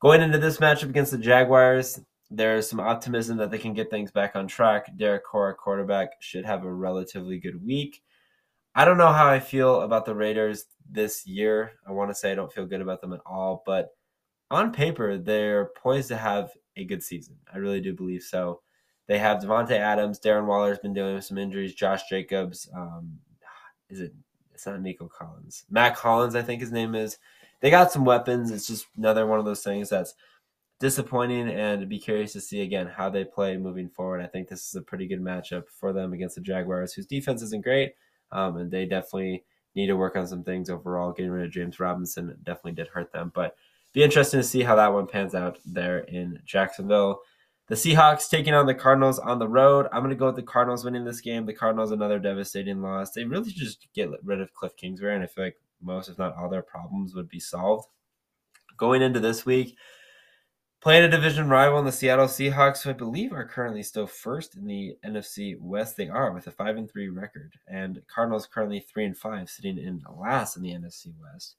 Going 0.01 0.23
into 0.23 0.39
this 0.39 0.57
matchup 0.57 0.89
against 0.89 1.13
the 1.13 1.19
Jaguars, 1.19 2.01
there's 2.31 2.69
some 2.69 2.81
optimism 2.81 3.37
that 3.39 3.51
they 3.51 3.59
can 3.59 3.73
get 3.73 3.91
things 3.91 4.11
back 4.11 4.37
on 4.37 4.47
track. 4.47 4.95
Derek 4.97 5.25
Carr, 5.25 5.55
quarterback, 5.55 6.11
should 6.21 6.45
have 6.45 6.65
a 6.65 6.73
relatively 6.73 7.39
good 7.39 7.65
week. 7.65 8.03
I 8.75 8.85
don't 8.85 8.99
know 8.99 9.13
how 9.13 9.29
I 9.29 9.41
feel 9.41 9.81
about 9.83 10.05
the 10.05 10.15
Raiders 10.15 10.67
this 10.91 11.27
year. 11.27 11.73
I 11.87 11.93
want 11.93 12.11
to 12.11 12.15
say 12.15 12.33
I 12.33 12.35
don't 12.35 12.53
feel 12.53 12.67
good 12.67 12.81
about 12.81 13.01
them 13.01 13.13
at 13.13 13.21
all, 13.27 13.63
but 13.67 13.91
on 14.51 14.73
paper, 14.73 15.19
they're 15.19 15.71
poised 15.77 16.09
to 16.09 16.17
have 16.17 16.53
a 16.77 16.85
good 16.85 17.03
season. 17.03 17.37
I 17.53 17.59
really 17.59 17.81
do 17.81 17.95
believe 17.95 18.23
so. 18.23 18.61
They 19.07 19.19
have 19.19 19.43
Davante 19.43 19.73
Adams, 19.73 20.21
Darren 20.21 20.47
Waller's 20.47 20.79
been 20.79 20.93
dealing 20.93 21.15
with 21.15 21.25
some 21.25 21.39
injuries, 21.39 21.75
Josh 21.75 22.09
Jacobs, 22.09 22.69
um, 22.75 23.19
is 23.89 24.01
it? 24.01 24.13
It's 24.53 24.67
not 24.67 24.83
Nico 24.83 25.09
Collins, 25.09 25.65
Mack 25.71 25.97
Collins, 25.97 26.35
I 26.35 26.43
think 26.43 26.61
his 26.61 26.73
name 26.73 26.95
is. 26.95 27.19
They 27.61 27.71
got 27.71 27.91
some 27.91 28.05
weapons. 28.05 28.51
It's 28.51 28.67
just 28.67 28.87
another 28.97 29.27
one 29.27 29.39
of 29.39 29.45
those 29.45 29.63
things 29.63 29.89
that's 29.89 30.15
disappointing, 30.81 31.49
and 31.49 31.89
be 31.89 31.99
curious 31.99 32.33
to 32.33 32.41
see 32.41 32.61
again 32.61 32.87
how 32.87 33.11
they 33.11 33.25
play 33.25 33.57
moving 33.57 33.89
forward. 33.89 34.21
I 34.21 34.27
think 34.27 34.49
this 34.49 34.67
is 34.69 34.75
a 34.75 34.83
pretty 34.83 35.07
good 35.07 35.21
matchup 35.21 35.65
for 35.69 35.93
them 35.93 36.13
against 36.13 36.37
the 36.37 36.41
Jaguars, 36.41 36.93
whose 36.93 37.07
defense 37.07 37.43
isn't 37.43 37.65
great, 37.65 37.95
um, 38.33 38.57
and 38.57 38.71
they 38.71 38.87
definitely 38.87 39.45
need 39.75 39.89
to 39.89 39.97
work 39.97 40.17
on 40.17 40.27
some 40.27 40.45
things 40.45 40.71
overall. 40.71 41.13
Getting 41.13 41.33
rid 41.33 41.47
of 41.47 41.53
James 41.53 41.81
Robinson 41.81 42.37
definitely 42.45 42.73
did 42.73 42.89
hurt 42.89 43.13
them, 43.13 43.33
but 43.35 43.57
be 43.93 44.03
interesting 44.03 44.41
to 44.41 44.45
see 44.45 44.63
how 44.63 44.77
that 44.77 44.93
one 44.93 45.07
pans 45.07 45.35
out 45.35 45.59
there 45.65 46.01
in 46.01 46.41
Jacksonville. 46.45 47.21
The 47.69 47.75
Seahawks 47.75 48.31
taking 48.31 48.55
on 48.55 48.67
the 48.67 48.75
Cardinals 48.75 49.19
on 49.19 49.39
the 49.39 49.49
road. 49.49 49.87
I'm 49.93 50.01
going 50.01 50.11
to 50.11 50.17
go 50.17 50.27
with 50.27 50.37
the 50.37 50.43
Cardinals 50.43 50.85
winning 50.85 51.05
this 51.05 51.21
game. 51.21 51.45
The 51.45 51.53
Cardinals 51.53 51.91
another 51.91 52.19
devastating 52.19 52.81
loss. 52.81 53.11
They 53.11 53.25
really 53.25 53.51
just 53.51 53.89
get 53.95 54.09
rid 54.25 54.41
of 54.41 54.55
Cliff 54.55 54.75
Kingsbury, 54.77 55.15
and 55.15 55.23
I 55.23 55.27
feel 55.27 55.45
like 55.45 55.57
most, 55.83 56.09
if 56.09 56.19
not 56.19 56.35
all, 56.37 56.49
their 56.49 56.63
problems 56.63 57.15
would 57.15 57.29
be 57.29 57.41
solved. 57.41 57.89
Going 58.77 59.03
into 59.03 59.21
this 59.21 59.45
week, 59.45 59.77
playing 60.81 61.05
a 61.05 61.09
division 61.09 61.49
rival 61.49 61.79
in 61.79 61.85
the 61.85 61.93
Seattle 61.93 62.27
Seahawks, 62.27 62.83
who 62.83 62.91
I 62.91 62.95
believe 62.95 63.33
are 63.33 63.45
currently 63.45 63.83
still 63.83 64.07
first 64.07 64.57
in 64.57 64.67
the 64.67 64.97
NFC 65.05 65.59
West. 65.61 65.97
They 65.97 66.09
are 66.09 66.33
with 66.33 66.47
a 66.47 66.51
five 66.51 66.77
and 66.77 66.91
three 66.91 67.09
record, 67.09 67.55
and 67.67 68.03
Cardinals 68.07 68.47
currently 68.47 68.81
three 68.81 69.05
and 69.05 69.17
five, 69.17 69.51
sitting 69.51 69.79
in 69.79 70.03
last 70.17 70.57
in 70.57 70.63
the 70.63 70.71
NFC 70.73 71.13
West 71.21 71.57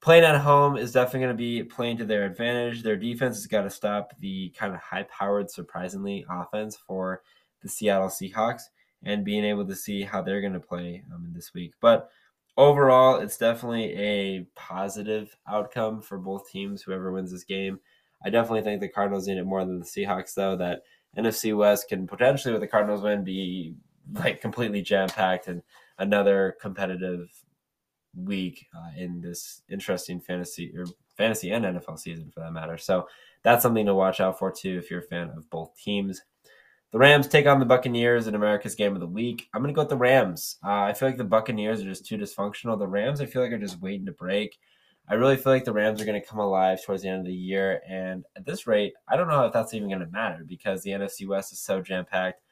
playing 0.00 0.24
at 0.24 0.40
home 0.40 0.76
is 0.76 0.92
definitely 0.92 1.20
going 1.20 1.30
to 1.30 1.36
be 1.36 1.62
playing 1.64 1.96
to 1.98 2.04
their 2.04 2.24
advantage. 2.24 2.82
Their 2.82 2.96
defense 2.96 3.36
has 3.36 3.46
got 3.46 3.62
to 3.62 3.70
stop 3.70 4.12
the 4.20 4.50
kind 4.50 4.74
of 4.74 4.80
high 4.80 5.04
powered, 5.04 5.50
surprisingly, 5.50 6.24
offense 6.30 6.76
for 6.76 7.22
the 7.62 7.68
Seattle 7.68 8.08
Seahawks 8.08 8.62
and 9.02 9.24
being 9.24 9.44
able 9.44 9.66
to 9.66 9.76
see 9.76 10.02
how 10.02 10.22
they're 10.22 10.40
going 10.40 10.52
to 10.52 10.60
play 10.60 11.02
um, 11.12 11.30
this 11.34 11.52
week. 11.54 11.72
But 11.80 12.10
overall, 12.56 13.16
it's 13.16 13.38
definitely 13.38 13.92
a 13.94 14.46
positive 14.54 15.36
outcome 15.48 16.00
for 16.00 16.18
both 16.18 16.48
teams, 16.48 16.82
whoever 16.82 17.12
wins 17.12 17.32
this 17.32 17.44
game. 17.44 17.80
I 18.24 18.30
definitely 18.30 18.62
think 18.62 18.80
the 18.80 18.88
Cardinals 18.88 19.26
need 19.26 19.38
it 19.38 19.44
more 19.44 19.64
than 19.64 19.78
the 19.78 19.84
Seahawks, 19.84 20.34
though. 20.34 20.56
That 20.56 20.82
NFC 21.16 21.56
West 21.56 21.88
can 21.88 22.06
potentially, 22.06 22.52
with 22.52 22.60
the 22.60 22.68
Cardinals 22.68 23.02
win, 23.02 23.24
be 23.24 23.74
like 24.12 24.40
completely 24.40 24.82
jam 24.82 25.08
packed 25.08 25.48
and 25.48 25.62
another 25.98 26.56
competitive 26.60 27.28
week 28.16 28.66
uh, 28.74 28.90
in 28.96 29.20
this 29.20 29.62
interesting 29.70 30.20
fantasy 30.20 30.72
or 30.76 30.86
fantasy 31.16 31.50
and 31.50 31.64
NFL 31.64 31.98
season 31.98 32.30
for 32.32 32.40
that 32.40 32.52
matter. 32.52 32.78
So 32.78 33.06
that's 33.42 33.62
something 33.62 33.86
to 33.86 33.94
watch 33.94 34.20
out 34.20 34.38
for 34.38 34.50
too 34.50 34.78
if 34.78 34.90
you're 34.90 35.00
a 35.00 35.04
fan 35.04 35.30
of 35.36 35.48
both 35.50 35.76
teams. 35.76 36.22
The 36.90 36.98
Rams 36.98 37.28
take 37.28 37.46
on 37.46 37.60
the 37.60 37.66
Buccaneers 37.66 38.28
in 38.28 38.34
America's 38.34 38.74
Game 38.74 38.94
of 38.94 39.00
the 39.00 39.06
Week. 39.06 39.46
I'm 39.52 39.60
going 39.60 39.72
to 39.72 39.76
go 39.76 39.82
with 39.82 39.90
the 39.90 39.96
Rams. 39.96 40.56
Uh, 40.64 40.84
I 40.84 40.94
feel 40.94 41.08
like 41.08 41.18
the 41.18 41.24
Buccaneers 41.24 41.82
are 41.82 41.84
just 41.84 42.06
too 42.06 42.16
dysfunctional. 42.16 42.78
The 42.78 42.88
Rams, 42.88 43.20
I 43.20 43.26
feel 43.26 43.42
like, 43.42 43.52
are 43.52 43.58
just 43.58 43.82
waiting 43.82 44.06
to 44.06 44.12
break. 44.12 44.58
I 45.10 45.14
really 45.14 45.36
feel 45.36 45.52
like 45.52 45.64
the 45.64 45.72
Rams 45.72 46.02
are 46.02 46.04
going 46.04 46.20
to 46.20 46.26
come 46.26 46.38
alive 46.38 46.84
towards 46.84 47.02
the 47.02 47.08
end 47.08 47.20
of 47.20 47.26
the 47.26 47.32
year. 47.32 47.80
And 47.88 48.24
at 48.36 48.44
this 48.44 48.66
rate, 48.66 48.92
I 49.08 49.16
don't 49.16 49.28
know 49.28 49.46
if 49.46 49.52
that's 49.52 49.72
even 49.72 49.88
going 49.88 50.00
to 50.00 50.06
matter 50.06 50.44
because 50.46 50.82
the 50.82 50.90
NFC 50.90 51.26
West 51.26 51.52
is 51.52 51.60
so 51.60 51.80
jam 51.80 52.04
packed. 52.04 52.42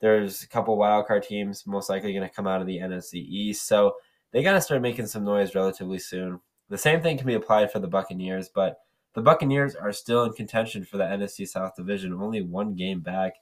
There's 0.00 0.42
a 0.42 0.48
couple 0.48 0.76
wildcard 0.76 1.24
teams 1.26 1.66
most 1.66 1.88
likely 1.88 2.12
going 2.12 2.28
to 2.28 2.34
come 2.34 2.48
out 2.48 2.60
of 2.60 2.66
the 2.66 2.78
NFC 2.78 3.14
East. 3.14 3.66
So 3.68 3.94
they 4.32 4.42
got 4.42 4.54
to 4.54 4.60
start 4.60 4.82
making 4.82 5.06
some 5.06 5.24
noise 5.24 5.54
relatively 5.54 5.98
soon. 5.98 6.40
The 6.68 6.78
same 6.78 7.00
thing 7.00 7.16
can 7.16 7.26
be 7.26 7.34
applied 7.34 7.70
for 7.70 7.78
the 7.78 7.88
Buccaneers, 7.88 8.48
but 8.48 8.78
the 9.14 9.22
Buccaneers 9.22 9.74
are 9.74 9.92
still 9.92 10.24
in 10.24 10.32
contention 10.32 10.84
for 10.84 10.96
the 10.96 11.04
NFC 11.04 11.46
South 11.46 11.74
Division, 11.76 12.12
only 12.12 12.42
one 12.42 12.74
game 12.74 13.00
back. 13.00 13.34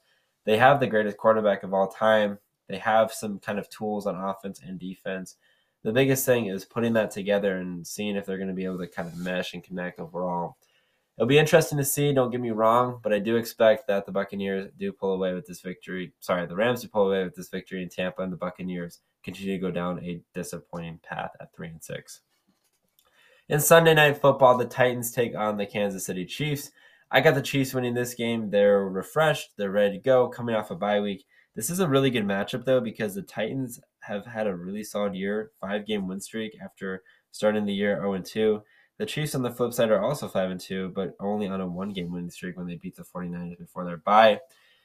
They 0.44 0.56
have 0.56 0.80
the 0.80 0.86
greatest 0.86 1.18
quarterback 1.18 1.62
of 1.62 1.74
all 1.74 1.88
time. 1.88 2.38
They 2.68 2.78
have 2.78 3.12
some 3.12 3.38
kind 3.38 3.58
of 3.58 3.68
tools 3.68 4.06
on 4.06 4.16
offense 4.16 4.60
and 4.64 4.78
defense. 4.78 5.36
The 5.84 5.92
biggest 5.92 6.26
thing 6.26 6.46
is 6.46 6.64
putting 6.64 6.92
that 6.94 7.10
together 7.10 7.58
and 7.58 7.86
seeing 7.86 8.16
if 8.16 8.26
they're 8.26 8.36
going 8.36 8.48
to 8.48 8.54
be 8.54 8.64
able 8.64 8.78
to 8.78 8.86
kind 8.86 9.08
of 9.08 9.16
mesh 9.16 9.54
and 9.54 9.62
connect 9.62 10.00
overall. 10.00 10.56
It'll 11.16 11.26
be 11.26 11.38
interesting 11.38 11.78
to 11.78 11.84
see, 11.84 12.12
don't 12.12 12.30
get 12.30 12.40
me 12.40 12.50
wrong, 12.50 13.00
but 13.02 13.12
I 13.12 13.18
do 13.18 13.36
expect 13.36 13.88
that 13.88 14.06
the 14.06 14.12
Buccaneers 14.12 14.70
do 14.78 14.92
pull 14.92 15.14
away 15.14 15.34
with 15.34 15.46
this 15.46 15.60
victory. 15.60 16.12
Sorry, 16.20 16.46
the 16.46 16.54
Rams 16.54 16.82
do 16.82 16.88
pull 16.88 17.08
away 17.08 17.24
with 17.24 17.34
this 17.34 17.48
victory 17.48 17.82
in 17.82 17.88
Tampa, 17.88 18.22
and 18.22 18.32
the 18.32 18.36
Buccaneers 18.36 19.00
continue 19.24 19.54
to 19.54 19.58
go 19.58 19.72
down 19.72 19.98
a 19.98 20.20
disappointing 20.32 21.00
path 21.02 21.32
at 21.40 21.52
three 21.52 21.68
and 21.68 21.82
six. 21.82 22.20
In 23.48 23.58
Sunday 23.58 23.94
night 23.94 24.20
football, 24.20 24.56
the 24.56 24.64
Titans 24.64 25.10
take 25.10 25.34
on 25.34 25.56
the 25.56 25.66
Kansas 25.66 26.04
City 26.04 26.24
Chiefs. 26.24 26.70
I 27.10 27.20
got 27.20 27.34
the 27.34 27.42
Chiefs 27.42 27.74
winning 27.74 27.94
this 27.94 28.14
game. 28.14 28.50
They're 28.50 28.88
refreshed, 28.88 29.56
they're 29.56 29.70
ready 29.70 29.96
to 29.96 30.02
go, 30.02 30.28
coming 30.28 30.54
off 30.54 30.70
a 30.70 30.76
bye 30.76 31.00
week. 31.00 31.24
This 31.56 31.70
is 31.70 31.80
a 31.80 31.88
really 31.88 32.10
good 32.10 32.26
matchup 32.26 32.64
though 32.64 32.80
because 32.80 33.16
the 33.16 33.22
Titans 33.22 33.80
have 34.08 34.26
had 34.26 34.46
a 34.46 34.56
really 34.56 34.82
solid 34.82 35.14
year, 35.14 35.50
five 35.60 35.86
game 35.86 36.08
win 36.08 36.20
streak 36.20 36.56
after 36.62 37.02
starting 37.30 37.64
the 37.64 37.72
year 37.72 37.96
0 37.96 38.14
and 38.14 38.24
2. 38.24 38.62
The 38.98 39.06
Chiefs 39.06 39.34
on 39.34 39.42
the 39.42 39.50
flip 39.50 39.72
side 39.72 39.90
are 39.90 40.02
also 40.02 40.26
5 40.26 40.50
and 40.50 40.60
2, 40.60 40.92
but 40.94 41.14
only 41.20 41.46
on 41.46 41.60
a 41.60 41.66
one 41.66 41.90
game 41.90 42.10
winning 42.10 42.30
streak 42.30 42.56
when 42.56 42.66
they 42.66 42.76
beat 42.76 42.96
the 42.96 43.04
49ers 43.04 43.58
before 43.58 43.84
their 43.84 43.98
bye. 43.98 44.40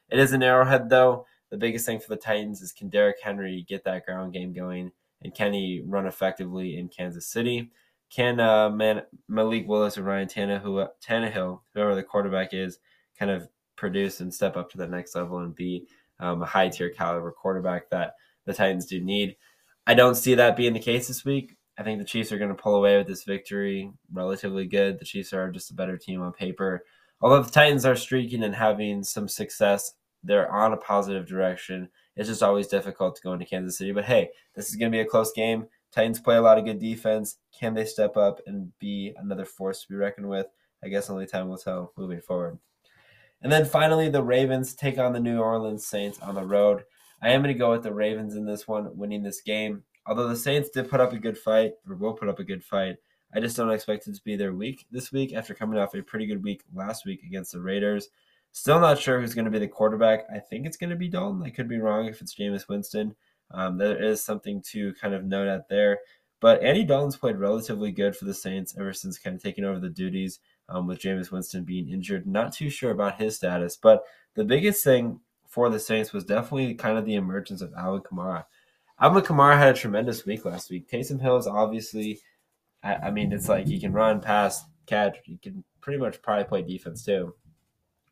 It 0.10 0.20
is 0.20 0.34
an 0.34 0.44
arrowhead 0.44 0.90
though. 0.90 1.26
The 1.50 1.58
biggest 1.58 1.86
thing 1.86 2.00
for 2.00 2.10
the 2.10 2.18
Titans 2.18 2.62
is 2.62 2.72
can 2.72 2.90
Derrick 2.90 3.18
Henry 3.24 3.66
get 3.68 3.84
that 3.86 4.06
ground 4.06 4.34
game 4.34 4.54
going 4.54 4.92
and 5.24 5.34
can 5.34 5.54
he 5.54 5.82
run 5.86 6.06
effectively 6.06 6.78
in 6.78 6.90
Kansas 6.90 7.28
City? 7.28 7.72
Can 8.10 8.40
uh, 8.40 8.70
Man- 8.70 9.04
Malik 9.28 9.68
Willis 9.68 9.98
or 9.98 10.04
Ryan 10.04 10.28
Tannehill, 10.28 10.90
Tannehill, 11.04 11.62
whoever 11.74 11.96
the 11.96 12.04
quarterback 12.04 12.54
is, 12.54 12.78
kind 13.18 13.32
of 13.32 13.48
produce 13.76 14.20
and 14.20 14.34
step 14.34 14.56
up 14.58 14.70
to 14.72 14.78
the 14.78 14.88
next 14.88 15.16
level 15.16 15.40
and 15.40 15.56
be 15.56 15.88
um, 16.20 16.42
a 16.42 16.46
high 16.46 16.70
tier 16.70 16.90
caliber 16.90 17.32
quarterback 17.32 17.90
that 17.90 18.16
the 18.46 18.54
Titans 18.54 18.86
do 18.86 19.00
need? 19.02 19.36
I 19.86 19.94
don't 19.94 20.16
see 20.16 20.36
that 20.36 20.56
being 20.56 20.74
the 20.74 20.80
case 20.80 21.08
this 21.08 21.26
week. 21.26 21.56
I 21.78 21.84
think 21.84 22.00
the 22.00 22.06
Chiefs 22.06 22.32
are 22.32 22.38
going 22.38 22.56
to 22.56 22.62
pull 22.62 22.76
away 22.76 22.98
with 22.98 23.08
this 23.08 23.24
victory 23.24 23.92
relatively 24.12 24.66
good. 24.66 25.00
The 25.00 25.06
Chiefs 25.06 25.34
are 25.34 25.52
just 25.52 25.72
a 25.72 25.76
better 25.76 25.98
team 25.98 26.22
on 26.22 26.32
paper. 26.32 26.84
Although 27.22 27.42
the 27.42 27.52
Titans 27.52 27.86
are 27.86 27.96
streaking 27.96 28.44
and 28.44 28.54
having 28.54 29.04
some 29.04 29.28
success, 29.28 29.94
they're 30.24 30.52
on 30.52 30.74
a 30.74 30.78
positive 30.78 31.28
direction. 31.28 31.90
It's 32.16 32.30
just 32.30 32.44
always 32.44 32.68
difficult 32.68 33.16
to 33.16 33.22
go 33.22 33.34
into 33.34 33.46
Kansas 33.46 33.78
City. 33.78 33.92
But 33.92 34.06
hey, 34.06 34.30
this 34.56 34.70
is 34.70 34.76
going 34.76 34.92
to 34.92 34.96
be 34.96 35.02
a 35.02 35.06
close 35.06 35.32
game. 35.34 35.68
Titans 35.92 36.20
play 36.20 36.38
a 36.38 36.42
lot 36.42 36.58
of 36.58 36.66
good 36.66 36.80
defense. 36.80 37.38
Can 37.58 37.74
they 37.74 37.86
step 37.86 38.18
up 38.18 38.40
and 38.46 38.72
be 38.80 39.14
another 39.18 39.46
force 39.46 39.82
to 39.82 39.90
be 39.90 39.96
reckoned 39.96 40.28
with? 40.28 40.48
I 40.84 40.90
guess 40.90 41.10
only 41.10 41.26
time 41.26 41.50
will 41.50 41.58
tell 41.58 41.94
moving 41.98 42.22
forward. 42.22 42.58
And 43.42 43.52
then 43.52 43.66
finally, 43.66 44.10
the 44.10 44.24
Ravens 44.24 44.74
take 44.74 44.98
on 44.98 45.14
the 45.14 45.20
New 45.20 45.40
Orleans 45.40 45.86
Saints 45.86 46.20
on 46.20 46.36
the 46.36 46.46
road. 46.46 46.84
I 47.24 47.30
am 47.30 47.42
going 47.42 47.54
to 47.54 47.60
go 47.60 47.72
with 47.72 47.84
the 47.84 47.94
Ravens 47.94 48.36
in 48.36 48.46
this 48.46 48.68
one, 48.68 48.98
winning 48.98 49.24
this 49.24 49.42
game. 49.42 49.84
Although 50.06 50.28
the 50.28 50.36
Saints 50.36 50.70
did 50.70 50.90
put 50.90 51.00
up 51.00 51.14
a 51.14 51.18
good 51.18 51.38
fight, 51.38 51.72
or 51.88 51.96
will 51.96 52.14
put 52.14 52.28
up 52.28 52.40
a 52.40 52.44
good 52.44 52.64
fight, 52.64 52.98
I 53.34 53.40
just 53.40 53.56
don't 53.56 53.72
expect 53.72 54.08
it 54.08 54.16
to 54.16 54.24
be 54.24 54.36
their 54.36 54.54
week 54.54 54.86
this 54.92 55.12
week 55.12 55.34
after 55.34 55.54
coming 55.54 55.80
off 55.80 55.96
a 55.96 56.02
pretty 56.02 56.26
good 56.26 56.44
week 56.44 56.64
last 56.74 57.06
week 57.06 57.24
against 57.24 57.54
the 57.54 57.62
Raiders. 57.62 58.10
Still 58.52 58.82
not 58.82 59.00
sure 59.00 59.22
who's 59.22 59.34
going 59.34 59.46
to 59.46 59.52
be 59.52 59.60
the 59.60 59.70
quarterback. 59.70 60.26
I 60.32 60.40
think 60.40 60.66
it's 60.66 60.78
going 60.78 60.90
to 60.90 60.98
be 60.98 61.08
Dalton. 61.08 61.42
I 61.42 61.50
could 61.50 61.70
be 61.70 61.80
wrong 61.80 62.08
if 62.08 62.22
it's 62.22 62.36
Jameis 62.36 62.68
Winston. 62.68 63.16
Um, 63.52 63.78
there 63.78 64.04
is 64.04 64.22
something 64.22 64.62
to 64.72 64.94
kind 64.96 65.14
of 65.14 65.24
note 65.24 65.48
out 65.48 65.70
there. 65.70 66.00
But 66.42 66.62
Andy 66.62 66.84
Dalton's 66.84 67.16
played 67.16 67.38
relatively 67.38 67.94
good 67.94 68.18
for 68.18 68.26
the 68.26 68.34
Saints 68.34 68.76
ever 68.78 68.92
since 68.92 69.18
kind 69.18 69.36
of 69.36 69.42
taking 69.42 69.64
over 69.64 69.80
the 69.80 69.90
duties 69.90 70.42
um, 70.68 70.88
with 70.88 71.00
Jameis 71.00 71.32
Winston 71.32 71.64
being 71.64 71.88
injured. 71.88 72.28
Not 72.28 72.52
too 72.52 72.70
sure 72.70 72.92
about 72.92 73.20
his 73.20 73.38
status. 73.38 73.78
But 73.78 74.04
the 74.36 74.44
biggest 74.44 74.84
thing 74.84 75.22
for 75.54 75.70
the 75.70 75.80
Saints 75.80 76.12
was 76.12 76.24
definitely 76.24 76.74
kind 76.74 76.98
of 76.98 77.06
the 77.06 77.14
emergence 77.14 77.62
of 77.62 77.72
Alvin 77.78 78.02
Kamara. 78.02 78.46
Alvin 79.00 79.22
Kamara 79.22 79.56
had 79.56 79.76
a 79.76 79.78
tremendous 79.78 80.26
week 80.26 80.46
last 80.46 80.72
week. 80.72 80.90
Taysom 80.90 81.22
Hill 81.22 81.38
is 81.38 81.46
obviously, 81.46 82.20
I, 82.82 82.96
I 82.96 83.12
mean, 83.12 83.32
it's 83.32 83.48
like 83.48 83.68
he 83.68 83.80
can 83.80 83.94
run, 83.94 84.20
pass, 84.20 84.66
catch. 84.88 85.18
He 85.24 85.38
can 85.38 85.64
pretty 85.80 86.00
much 86.00 86.24
probably 86.24 86.46
play 86.46 86.64
defense 86.64 87.06
too. 87.06 87.36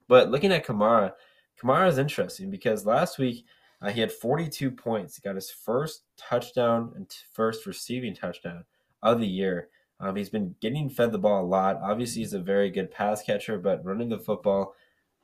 But 0.08 0.30
looking 0.30 0.52
at 0.52 0.64
Kamara, 0.64 1.14
Kamara 1.60 1.90
is 1.90 1.98
interesting 1.98 2.52
because 2.52 2.86
last 2.86 3.18
week 3.18 3.44
uh, 3.82 3.90
he 3.90 4.02
had 4.02 4.12
42 4.12 4.70
points. 4.70 5.16
He 5.16 5.28
got 5.28 5.34
his 5.34 5.50
first 5.50 6.04
touchdown 6.18 6.92
and 6.96 7.10
t- 7.10 7.18
first 7.34 7.66
receiving 7.66 8.14
touchdown 8.14 8.66
of 9.02 9.20
the 9.20 9.28
year. 9.28 9.70
Um, 10.00 10.16
he's 10.16 10.30
been 10.30 10.54
getting 10.62 10.92
fed 10.92 11.12
the 11.12 11.18
ball 11.18 11.44
a 11.44 11.48
lot. 11.48 11.80
Obviously, 11.82 12.22
he's 12.22 12.34
a 12.34 12.40
very 12.40 12.70
good 12.70 12.92
pass 12.92 13.24
catcher, 13.24 13.58
but 13.58 13.84
running 13.84 14.10
the 14.10 14.20
football 14.20 14.76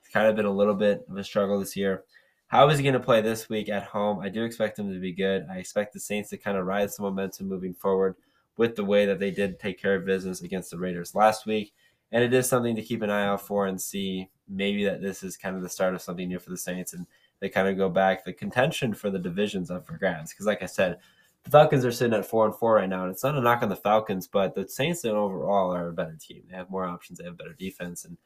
kind 0.08 0.28
of 0.28 0.36
been 0.36 0.46
a 0.46 0.52
little 0.52 0.74
bit 0.74 1.06
of 1.10 1.18
a 1.18 1.24
struggle 1.24 1.60
this 1.60 1.76
year. 1.76 2.04
How 2.48 2.70
is 2.70 2.78
he 2.78 2.84
going 2.84 2.94
to 2.94 3.00
play 3.00 3.22
this 3.22 3.50
week 3.50 3.70
at 3.70 3.84
home? 3.84 4.20
I 4.20 4.30
do 4.30 4.44
expect 4.44 4.80
him 4.80 4.92
to 4.94 5.00
be 5.00 5.12
good. 5.12 5.46
I 5.52 5.58
expect 5.58 5.94
the 5.94 6.00
Saints 6.00 6.30
to 6.30 6.38
kind 6.38 6.58
of 6.58 6.66
ride 6.66 6.92
some 6.92 7.06
momentum 7.06 7.48
moving 7.48 7.74
forward 7.74 8.16
with 8.56 8.76
the 8.76 8.86
way 8.86 9.06
that 9.06 9.20
they 9.20 9.32
did 9.32 9.60
take 9.60 9.80
care 9.80 9.96
of 9.96 10.06
business 10.06 10.42
against 10.42 10.72
the 10.72 10.78
Raiders 10.78 11.14
last 11.14 11.46
week. 11.46 11.74
And 12.12 12.24
it 12.24 12.34
is 12.34 12.48
something 12.48 12.76
to 12.76 12.82
keep 12.82 13.02
an 13.02 13.10
eye 13.10 13.26
out 13.26 13.42
for 13.42 13.68
and 13.68 13.80
see 13.80 14.30
maybe 14.48 14.86
that 14.86 15.02
this 15.02 15.24
is 15.24 15.36
kind 15.36 15.58
of 15.58 15.62
the 15.62 15.70
start 15.70 15.94
of 15.94 16.02
something 16.02 16.28
new 16.28 16.40
for 16.40 16.50
the 16.50 16.58
Saints 16.58 16.94
and 16.94 17.06
they 17.40 17.50
kind 17.50 17.68
of 17.68 17.78
go 17.78 17.90
back. 17.90 18.24
The 18.24 18.34
contention 18.34 18.94
for 18.94 19.10
the 19.10 19.20
divisions 19.20 19.70
up 19.70 19.86
for 19.86 19.98
grabs. 19.98 20.32
Because, 20.32 20.46
like 20.46 20.64
I 20.64 20.68
said, 20.68 20.98
the 21.44 21.52
Falcons 21.52 21.86
are 21.86 21.92
sitting 21.92 22.18
at 22.18 22.26
four 22.26 22.46
and 22.46 22.56
four 22.56 22.76
right 22.76 22.90
now, 22.90 23.04
and 23.04 23.12
it's 23.12 23.24
not 23.24 23.38
a 23.38 23.42
knock 23.42 23.64
on 23.64 23.70
the 23.70 23.76
Falcons, 23.76 24.28
but 24.28 24.54
the 24.56 24.68
Saints 24.68 25.04
and 25.04 25.14
overall 25.14 25.74
are 25.74 25.90
a 25.90 25.94
better 25.94 26.18
team. 26.20 26.44
They 26.50 26.58
have 26.58 26.70
more 26.70 26.86
options, 26.86 27.20
they 27.20 27.26
have 27.26 27.38
better 27.38 27.54
defense, 27.54 28.06
and 28.06 28.18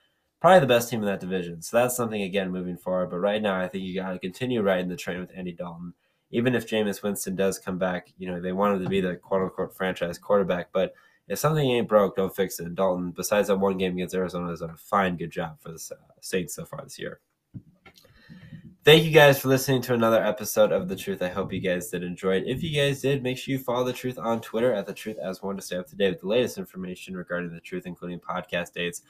probably 0.41 0.59
the 0.59 0.67
best 0.67 0.89
team 0.89 0.99
in 0.99 1.05
that 1.05 1.21
division. 1.21 1.61
So 1.61 1.77
that's 1.77 1.95
something 1.95 2.21
again 2.21 2.51
moving 2.51 2.77
forward. 2.77 3.11
But 3.11 3.19
right 3.19 3.41
now, 3.41 3.59
I 3.59 3.67
think 3.67 3.85
you 3.85 3.95
got 3.95 4.11
to 4.11 4.19
continue 4.19 4.61
riding 4.61 4.89
the 4.89 4.97
train 4.97 5.19
with 5.19 5.31
Andy 5.35 5.53
Dalton. 5.53 5.93
Even 6.31 6.55
if 6.55 6.67
Jameis 6.67 7.03
Winston 7.03 7.35
does 7.35 7.59
come 7.59 7.77
back, 7.77 8.11
you 8.17 8.29
know 8.29 8.41
they 8.41 8.51
want 8.51 8.75
him 8.75 8.83
to 8.83 8.89
be 8.89 9.01
the 9.01 9.15
quote 9.15 9.43
unquote 9.43 9.75
franchise 9.75 10.17
quarterback, 10.17 10.69
but 10.73 10.93
if 11.27 11.39
something 11.39 11.69
ain't 11.69 11.87
broke, 11.87 12.17
don't 12.17 12.35
fix 12.35 12.59
it. 12.59 12.75
Dalton, 12.75 13.11
besides 13.11 13.47
that 13.47 13.57
one 13.57 13.77
game 13.77 13.93
against 13.93 14.15
Arizona, 14.15 14.49
has 14.49 14.59
done 14.59 14.71
a 14.71 14.77
fine, 14.77 15.15
good 15.15 15.31
job 15.31 15.61
for 15.61 15.69
the 15.69 15.75
uh, 15.75 15.97
Saints 16.19 16.55
so 16.55 16.65
far 16.65 16.81
this 16.83 16.99
year. 16.99 17.21
Thank 18.83 19.05
you 19.05 19.11
guys 19.11 19.39
for 19.39 19.47
listening 19.47 19.81
to 19.83 19.93
another 19.93 20.21
episode 20.21 20.71
of 20.71 20.89
The 20.89 20.95
Truth. 20.95 21.21
I 21.21 21.29
hope 21.29 21.53
you 21.53 21.61
guys 21.61 21.89
did 21.89 22.03
enjoy 22.03 22.37
it. 22.37 22.47
If 22.47 22.63
you 22.63 22.75
guys 22.75 23.01
did, 23.01 23.21
make 23.21 23.37
sure 23.37 23.53
you 23.53 23.59
follow 23.59 23.83
The 23.83 23.93
Truth 23.93 24.17
on 24.17 24.41
Twitter 24.41 24.73
at 24.73 24.87
The 24.87 24.93
Truth 24.93 25.19
as 25.23 25.41
one 25.41 25.55
to 25.55 25.61
stay 25.61 25.77
up 25.77 25.87
to 25.89 25.95
date 25.95 26.09
with 26.09 26.21
the 26.21 26.27
latest 26.27 26.57
information 26.57 27.15
regarding 27.15 27.53
The 27.53 27.61
Truth, 27.61 27.85
including 27.85 28.19
podcast 28.19 28.73
dates, 28.73 29.03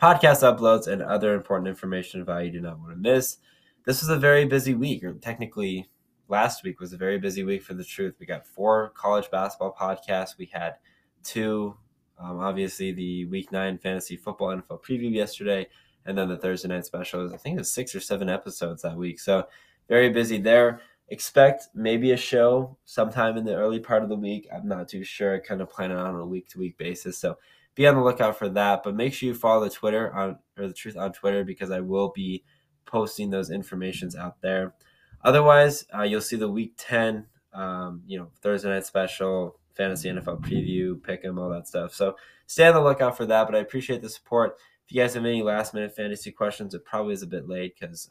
podcast 0.00 0.42
uploads, 0.42 0.86
and 0.86 1.02
other 1.02 1.34
important 1.34 1.68
information 1.68 2.20
and 2.20 2.26
value 2.26 2.46
you 2.46 2.52
do 2.52 2.60
not 2.60 2.78
want 2.78 2.92
to 2.92 2.96
miss. 2.96 3.36
This 3.84 4.00
was 4.00 4.08
a 4.08 4.16
very 4.16 4.46
busy 4.46 4.74
week, 4.74 5.04
or 5.04 5.12
technically 5.12 5.90
last 6.28 6.64
week 6.64 6.80
was 6.80 6.92
a 6.92 6.96
very 6.96 7.18
busy 7.18 7.44
week 7.44 7.62
for 7.62 7.74
The 7.74 7.84
Truth. 7.84 8.14
We 8.18 8.26
got 8.26 8.46
four 8.46 8.90
college 8.90 9.30
basketball 9.30 9.76
podcasts. 9.78 10.38
We 10.38 10.50
had 10.52 10.76
two, 11.22 11.76
um, 12.18 12.38
obviously 12.38 12.92
the 12.92 13.26
week 13.26 13.52
nine 13.52 13.76
fantasy 13.78 14.16
football 14.16 14.48
NFL 14.48 14.82
preview 14.82 15.12
yesterday 15.12 15.66
and 16.06 16.16
then 16.16 16.28
the 16.28 16.36
Thursday 16.38 16.68
night 16.68 16.86
special. 16.86 17.32
I 17.32 17.36
think 17.36 17.56
it 17.56 17.60
was 17.60 17.72
six 17.72 17.94
or 17.94 18.00
seven 18.00 18.28
episodes 18.28 18.82
that 18.82 18.96
week. 18.96 19.20
So 19.20 19.44
very 19.88 20.08
busy 20.08 20.38
there. 20.38 20.80
Expect 21.08 21.68
maybe 21.74 22.12
a 22.12 22.16
show 22.16 22.78
sometime 22.84 23.36
in 23.36 23.44
the 23.44 23.56
early 23.56 23.80
part 23.80 24.02
of 24.02 24.08
the 24.08 24.16
week. 24.16 24.46
I'm 24.54 24.68
not 24.68 24.88
too 24.88 25.04
sure. 25.04 25.34
I 25.34 25.40
kind 25.40 25.60
of 25.60 25.68
plan 25.68 25.90
it 25.90 25.96
on 25.96 26.14
a 26.14 26.24
week 26.24 26.48
to 26.50 26.58
week 26.58 26.78
basis. 26.78 27.18
So 27.18 27.36
be 27.74 27.86
on 27.86 27.94
the 27.94 28.02
lookout 28.02 28.38
for 28.38 28.48
that. 28.50 28.82
But 28.82 28.94
make 28.94 29.14
sure 29.14 29.28
you 29.28 29.34
follow 29.34 29.64
the 29.64 29.70
Twitter 29.70 30.12
on 30.14 30.38
or 30.58 30.68
the 30.68 30.74
truth 30.74 30.96
on 30.96 31.12
Twitter 31.12 31.44
because 31.44 31.70
I 31.70 31.80
will 31.80 32.10
be 32.14 32.44
posting 32.86 33.30
those 33.30 33.50
informations 33.50 34.16
out 34.16 34.40
there. 34.40 34.74
Otherwise, 35.22 35.86
uh, 35.96 36.02
you'll 36.02 36.20
see 36.20 36.36
the 36.36 36.50
week 36.50 36.74
10, 36.76 37.26
um, 37.52 38.02
you 38.06 38.18
know, 38.18 38.30
Thursday 38.40 38.68
night 38.68 38.86
special, 38.86 39.58
fantasy 39.74 40.08
NFL 40.08 40.40
preview, 40.40 41.02
pick 41.02 41.24
'em, 41.24 41.38
all 41.38 41.50
that 41.50 41.68
stuff. 41.68 41.94
So 41.94 42.16
stay 42.46 42.66
on 42.66 42.74
the 42.74 42.80
lookout 42.80 43.16
for 43.16 43.26
that. 43.26 43.46
But 43.46 43.54
I 43.54 43.58
appreciate 43.58 44.02
the 44.02 44.08
support. 44.08 44.56
If 44.84 44.92
you 44.92 45.00
guys 45.00 45.14
have 45.14 45.24
any 45.24 45.42
last 45.42 45.72
minute 45.72 45.94
fantasy 45.94 46.32
questions, 46.32 46.74
it 46.74 46.84
probably 46.84 47.14
is 47.14 47.22
a 47.22 47.26
bit 47.26 47.48
late 47.48 47.76
because 47.78 48.10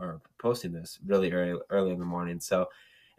I'm 0.00 0.20
posting 0.38 0.72
this 0.72 0.98
really 1.04 1.30
early 1.32 1.60
early 1.70 1.90
in 1.90 1.98
the 1.98 2.04
morning. 2.04 2.40
So 2.40 2.68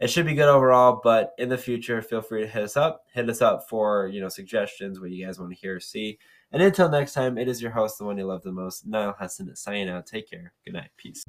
it 0.00 0.08
should 0.08 0.26
be 0.26 0.34
good 0.34 0.48
overall. 0.48 1.00
But 1.02 1.32
in 1.38 1.48
the 1.48 1.58
future, 1.58 2.02
feel 2.02 2.22
free 2.22 2.42
to 2.42 2.48
hit 2.48 2.62
us 2.62 2.76
up. 2.76 3.04
Hit 3.12 3.28
us 3.28 3.42
up 3.42 3.68
for 3.68 4.08
you 4.08 4.20
know 4.20 4.28
suggestions, 4.28 4.98
what 4.98 5.10
you 5.10 5.24
guys 5.24 5.38
want 5.38 5.52
to 5.52 5.58
hear 5.58 5.76
or 5.76 5.80
see. 5.80 6.18
And 6.52 6.62
until 6.62 6.88
next 6.88 7.12
time, 7.12 7.38
it 7.38 7.48
is 7.48 7.62
your 7.62 7.70
host, 7.70 7.98
the 7.98 8.04
one 8.04 8.18
you 8.18 8.24
love 8.24 8.42
the 8.42 8.52
most, 8.52 8.86
Niall 8.86 9.14
Heston, 9.18 9.54
signing 9.54 9.88
out. 9.88 10.06
Take 10.06 10.28
care. 10.28 10.52
Good 10.64 10.74
night. 10.74 10.90
Peace. 10.96 11.24